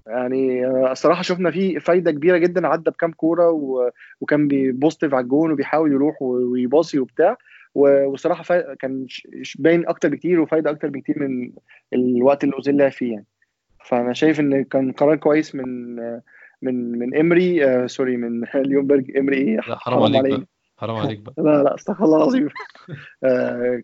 [0.06, 3.90] يعني الصراحة شفنا فيه فايدة كبيرة جدا عدى بكام كورة و...
[4.20, 7.36] وكان positive على الجون وبيحاول يروح ويباصي وبتاع.
[7.74, 8.74] وصراحة فا...
[8.74, 9.06] كان
[9.58, 11.52] باين أكتر بكتير وفايدة أكتر بكتير من
[11.92, 13.26] الوقت اللي أوزيل لعب فيه يعني.
[13.84, 15.96] فأنا شايف إن كان قرار كويس من
[16.62, 19.36] من من إمري آه سوري من ليونبرج إمري.
[19.36, 20.48] إيه حرام عليك.
[20.84, 21.34] حرام عليك بقى.
[21.38, 22.48] لا لا استغفر الله العظيم.
[23.24, 23.82] آه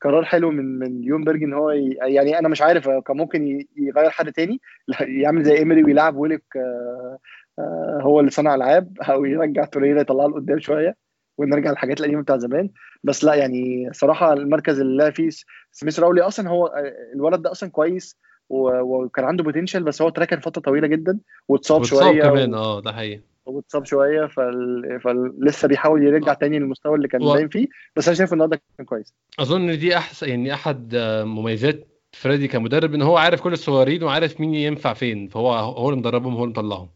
[0.00, 1.70] قرار حلو من من ليونبرج إن هو
[2.02, 4.60] يعني أنا مش عارف كان ممكن يغير حد تاني؟
[5.00, 7.18] يعمل زي امري ويلعب ويلك آه
[7.58, 10.96] آه هو اللي صنع العاب أو يرجع توريرا يطلعه لقدام شوية
[11.38, 12.70] ونرجع للحاجات القديمة بتاع زمان.
[13.04, 15.28] بس لا يعني صراحة المركز اللي لعب فيه
[15.72, 16.74] سميث رو أصلا هو
[17.14, 18.18] الولد ده أصلا كويس
[18.48, 21.18] وكان عنده potential بس هو اتركن فترة طويلة جدا
[21.48, 23.20] واتصاب شوية كمان آه ده حقيقي.
[23.46, 25.00] واتصاب شوية فل...
[25.04, 27.32] فلسه بيحاول يرجع تاني للمستوى اللي كان و...
[27.32, 27.66] باين فيه
[27.96, 29.14] بس أنا شايف النهارده كان كويس.
[29.40, 34.54] أظن دي احسن يعني أحد مميزات فريدي كمدرب إن هو عارف كل الصغيرين وعارف مين
[34.54, 36.88] ينفع فين فهو هو اللي مدربهم هو اللي مطلعهم.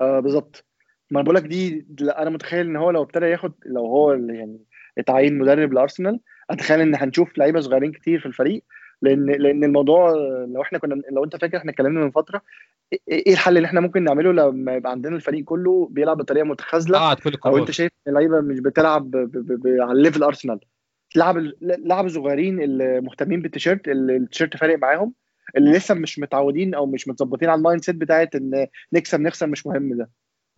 [0.00, 0.64] آه بالظبط.
[1.10, 4.58] ما أنا بقول لك دي أنا متخيل إن هو لو ابتدى ياخد لو هو يعني
[4.98, 8.62] اتعين مدرب لأرسنال أتخيل إن هنشوف لعيبة صغيرين كتير في الفريق
[9.02, 10.10] لأن لأن الموضوع
[10.54, 12.42] لو إحنا كنا لو انت فاكر إحنا اتكلمنا من فترة
[13.08, 17.38] إيه الحل اللي إحنا ممكن نعمله لما يبقى عندنا الفريق كله بيلعب بطريقة متخاذلة؟ كل
[17.46, 20.60] أو انت شايف إن اللعيبة مش بتلعب ب ب ب على level ارسنال
[21.14, 25.14] تلعب لعب الصغيرين اللي مهتمين بالتيشيرت اللي التيشيرت فارق معاهم
[25.56, 29.66] اللي لسه مش متعودين أو مش متظبطين على ال mindset بتاعت إن نكسب نخسر مش
[29.66, 30.10] مهم ده.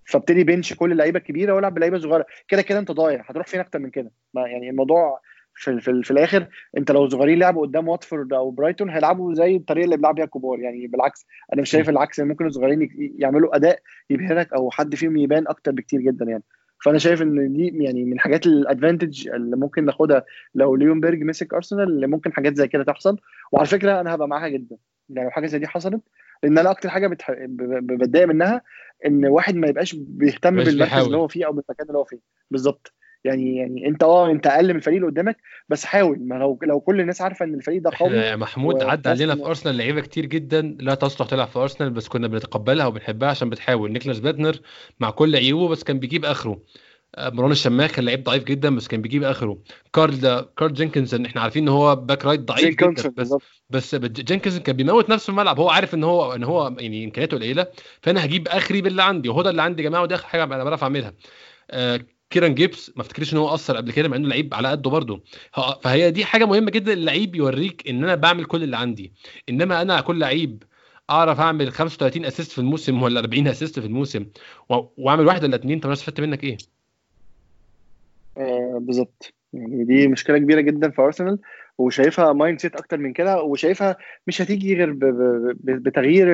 [0.06, 2.26] فابتدي bench كل اللعيبة الكبيرة والعب بلعيبة صغيرة.
[2.48, 5.20] كده كده أنت ضايع هتروح فين أكتر من كده؟ يعني الموضوع
[5.54, 6.46] في, في, في الآخر
[6.76, 10.58] انت لو صغيرين لعبوا قدام واتفورد أو برايتون هيلعبوا زي الطريقة اللي بيلعب بيها الكبار
[10.60, 13.78] يعني بالعكس أنا مش شايف العكس ممكن الصغيرين يعملوا أداء
[14.10, 16.42] يبهرك أو حد فيهم يبان أكتر بكتير جدا يعني.
[16.84, 20.24] فأنا شايف إن دي يعني من حاجات ال advantage اللي ممكن ناخدها
[20.54, 23.18] لو ليونبيرج مسك أرسنال اللي ممكن حاجات زي كده تحصل.
[23.52, 24.76] وعلى فكرة أنا هبقى معاها جدا.
[25.08, 26.00] يعني لو حاجة زي دي حصلت
[26.42, 27.32] لأن أنا أكتر حاجة بتح...
[27.48, 28.62] بتضايق منها
[29.06, 32.20] إن واحد ما يبقاش بيهتم بالمركز اللي هو فيه أو بالمكان اللي هو فيه.
[32.50, 32.94] بالظبط.
[33.24, 35.36] يعني يعني انت آه انت أقل من الفريق اللي قدامك
[35.68, 36.18] بس حاول.
[36.20, 39.46] ما لو لو كل الناس عارفة إن الفريق ده قوي يا محمود عدى علينا في
[39.46, 43.92] أرسنال لعيبة كتير جدا لا تصلح تلعب في أرسنال بس كنا بنتقبلها وبنحبها عشان بتحاول.
[43.92, 44.56] نيكلاس بنتنر
[45.00, 46.60] مع كل عيوبه بس كان بيجيب آخره.
[47.18, 49.58] مروان الشماخ كان لعيب ضعيف جدا بس كان بيجيب آخره.
[49.92, 53.34] كارل ده كارل جينكنسون إحنا عارفين إن هو back right ضعيف جدا بس
[53.70, 55.60] بس جينكنسون كان بيموت نفسه في الملعب.
[55.60, 57.66] هو عارف إن هو إن هو يعني إمكانياته قليلة
[58.02, 60.64] فأنا هجيب آخري باللي عندي وهو ده اللي عندي يا جماعة ودي آخر حاجة أنا
[60.64, 61.12] بعرف اعملها
[61.70, 62.00] آه
[62.30, 65.20] كيران جيبس ما افتكرش إن هو أثر قبل كده مع إنه لعيب على قده برضه.
[65.82, 69.12] فهي دي حاجة مهمة جدا اللعيب يوريك إن أنا بعمل كل اللي عندي.
[69.48, 70.62] إنما أنا كل لعيب
[71.10, 74.26] أعرف أعمل 35 assist في الموسم ولا 40 assist في الموسم
[74.68, 76.56] وأعمل واحد ولا اثنين طب أنا استفدت منك إيه؟
[78.38, 79.32] آه بالظبط.
[79.52, 81.38] يعني دي مشكلة كبيرة جدا في أرسنال
[81.78, 83.96] وشايفها mindset أكتر من كده وشايفها
[84.26, 84.96] مش هتيجي غير
[85.64, 86.26] بتغيير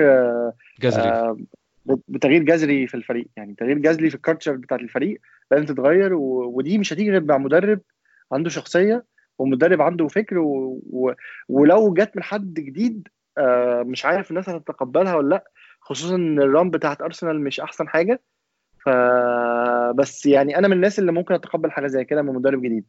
[0.80, 1.08] جذري.
[1.08, 1.36] آه
[1.84, 3.26] بتغيير جذري في الفريق.
[3.36, 5.20] يعني تغيير جذري في ال culture بتاعت الفريق
[5.50, 6.52] لازم تتغير و...
[6.56, 7.80] ودي مش هتيجي غير مع مدرب
[8.32, 9.04] عنده شخصية
[9.38, 10.80] ومدرب عنده فكر و...
[10.90, 11.12] و...
[11.48, 13.08] ولو جت من حد جديد
[13.38, 15.44] آه مش عارف الناس هتتقبلها ولا لأ.
[15.80, 18.20] خصوصا إن الرام بتاعت أرسنال مش أحسن حاجة.
[18.86, 22.84] فبس يعني أنا من الناس اللي ممكن أتقبل حاجة زي كده من مدرب جديد.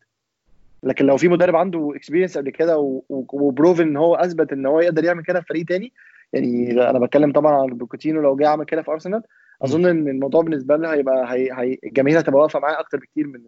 [0.83, 4.79] لكن لو في مدرب عنده experience قبل كده و proof إن هو أثبت إن هو
[4.79, 5.93] يقدر يعمل كده في فريق تاني
[6.34, 9.23] يعني أنا بتكلم طبعا عن بوكيتينو لو جه عمل كده في أرسنال.
[9.61, 11.51] أظن إن الموضوع بالنسبة له هيبقى هي...
[11.51, 11.77] هي...
[11.84, 13.41] الجماهير هتبقى واقفة معاه أكتر بكتير من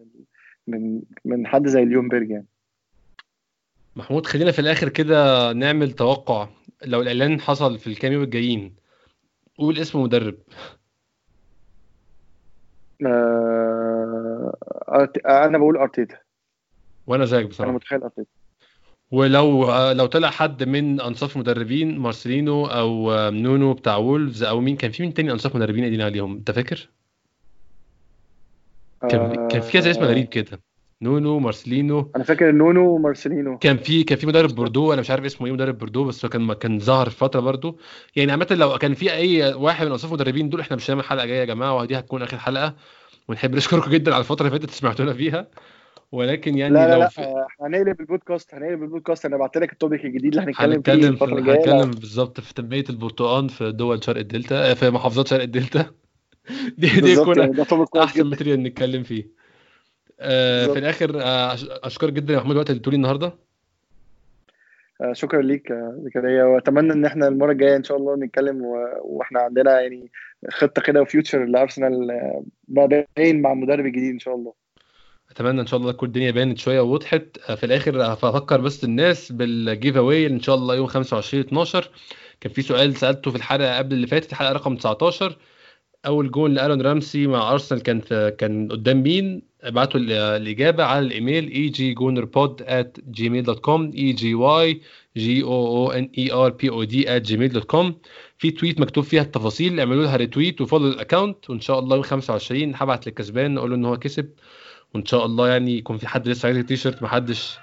[0.66, 2.46] من من حد زي ليونبيرج يعني.
[3.96, 6.48] محمود خلينا في الآخر كده نعمل توقع.
[6.86, 8.74] لو الإعلان حصل في الكام يوم الجايين
[9.58, 10.34] قول اسم مدرب.
[13.06, 14.54] آه...
[15.26, 16.16] أنا بقول أرتيتا.
[17.06, 17.68] وأنا زيك بصراحة.
[17.70, 18.30] أنا متخيل أرتيتا.
[19.14, 24.90] ولو لو طلع حد من أنصاف مدربين مارسيلينو أو نونو بتاع وولفز أو مين كان
[24.90, 26.88] في مين تاني أنصاف مدربين قايلين عليهم؟ أنت فاكر؟
[29.10, 30.60] كان كان في كذا اسم غريب كده.
[31.02, 32.10] نونو مارسيلينو.
[32.16, 33.58] أنا فاكر نونو ومارسيلينو.
[33.58, 36.28] كان في كان في مدرب بوردو أنا مش عارف اسمه إيه مدرب بوردو بس هو
[36.28, 37.78] كان كان ظهر فترة برضو
[38.16, 41.26] يعني عامة لو كان في أي واحد من أنصاف المدربين دول إحنا مش هنعمل حلقة
[41.26, 42.74] جاية يا جماعة ودي هتكون آخر حلقة.
[43.28, 45.46] ونحب نشكركم جدا على الفترة اللي فاتت سمعتونا فيها.
[46.12, 47.34] ولكن يعني لا لا لو لا في...
[47.60, 49.24] هنقلب البودكاست هنقلب البودكاست.
[49.26, 51.56] أنا بعت لك ال topic الجديد اللي هنتكلم فيه الفترة الجاية.
[51.58, 55.86] هنتكلم بالظبط في تنميه البرتقال في دول شرق الدلتا في محافظات شرق الدلتا.
[56.78, 57.62] دي دي يكون يعني
[57.96, 58.28] أحسن جدا.
[58.28, 59.28] material نتكلم فيه.
[60.20, 63.34] آه في الآخر آه أشكرك جدا يا محمود الوقت اللي اديتولي النهارده.
[65.00, 68.98] آه، شكرا ليك يا زكريا وأتمنى إن إحنا المرة الجاية إن شاء الله نتكلم و-
[69.02, 70.10] وإحنا عندنا يعني
[70.50, 74.52] خطة كده و future لأرسنال آه، باين مع المدرب الجديد إن شاء الله.
[75.34, 77.22] أتمنى إن شاء الله تكون الدنيا بانت شوية ووضحت.
[77.48, 81.88] آه، في الآخر هفكر بس الناس بال giveaway إن شاء الله يوم 25 12
[82.40, 85.36] كان في سؤال سألته في الحلقة قبل اللي فاتت الحلقة رقم 19
[86.06, 91.06] أول جول لارون رامسي مع أرسنال كان في كان قدام مين؟ ابعتوا ال- الإجابة على
[91.06, 94.80] الإيميل اي جي جونر بود at gmail دوت كوم اي جي واي
[95.16, 97.94] جي أو أو ان اي ار بي أو دي at gmail دوت كوم
[98.38, 102.72] في تويت مكتوب فيها التفاصيل اعملوا لها ريتويت وفولو الاكونت وإن شاء الله يوم 25
[102.76, 104.28] هبعت للكسبان أقول له إن هو كسب.
[104.94, 107.58] وإن شاء الله يعني يكون في حد لسه عايز التيشيرت محدش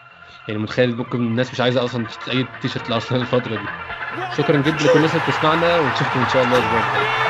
[0.47, 3.67] يعني متخيل ممكن الناس مش عايزة أصلا أي تيشيرت لارسنال الفترة دي.
[4.37, 7.21] شكرا جدا لكل الناس اللي بتسمعنا ونشوفكم إن شاء الله الأسبوع الجاي!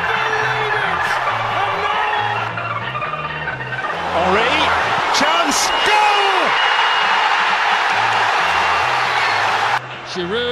[10.13, 10.50] Giroud.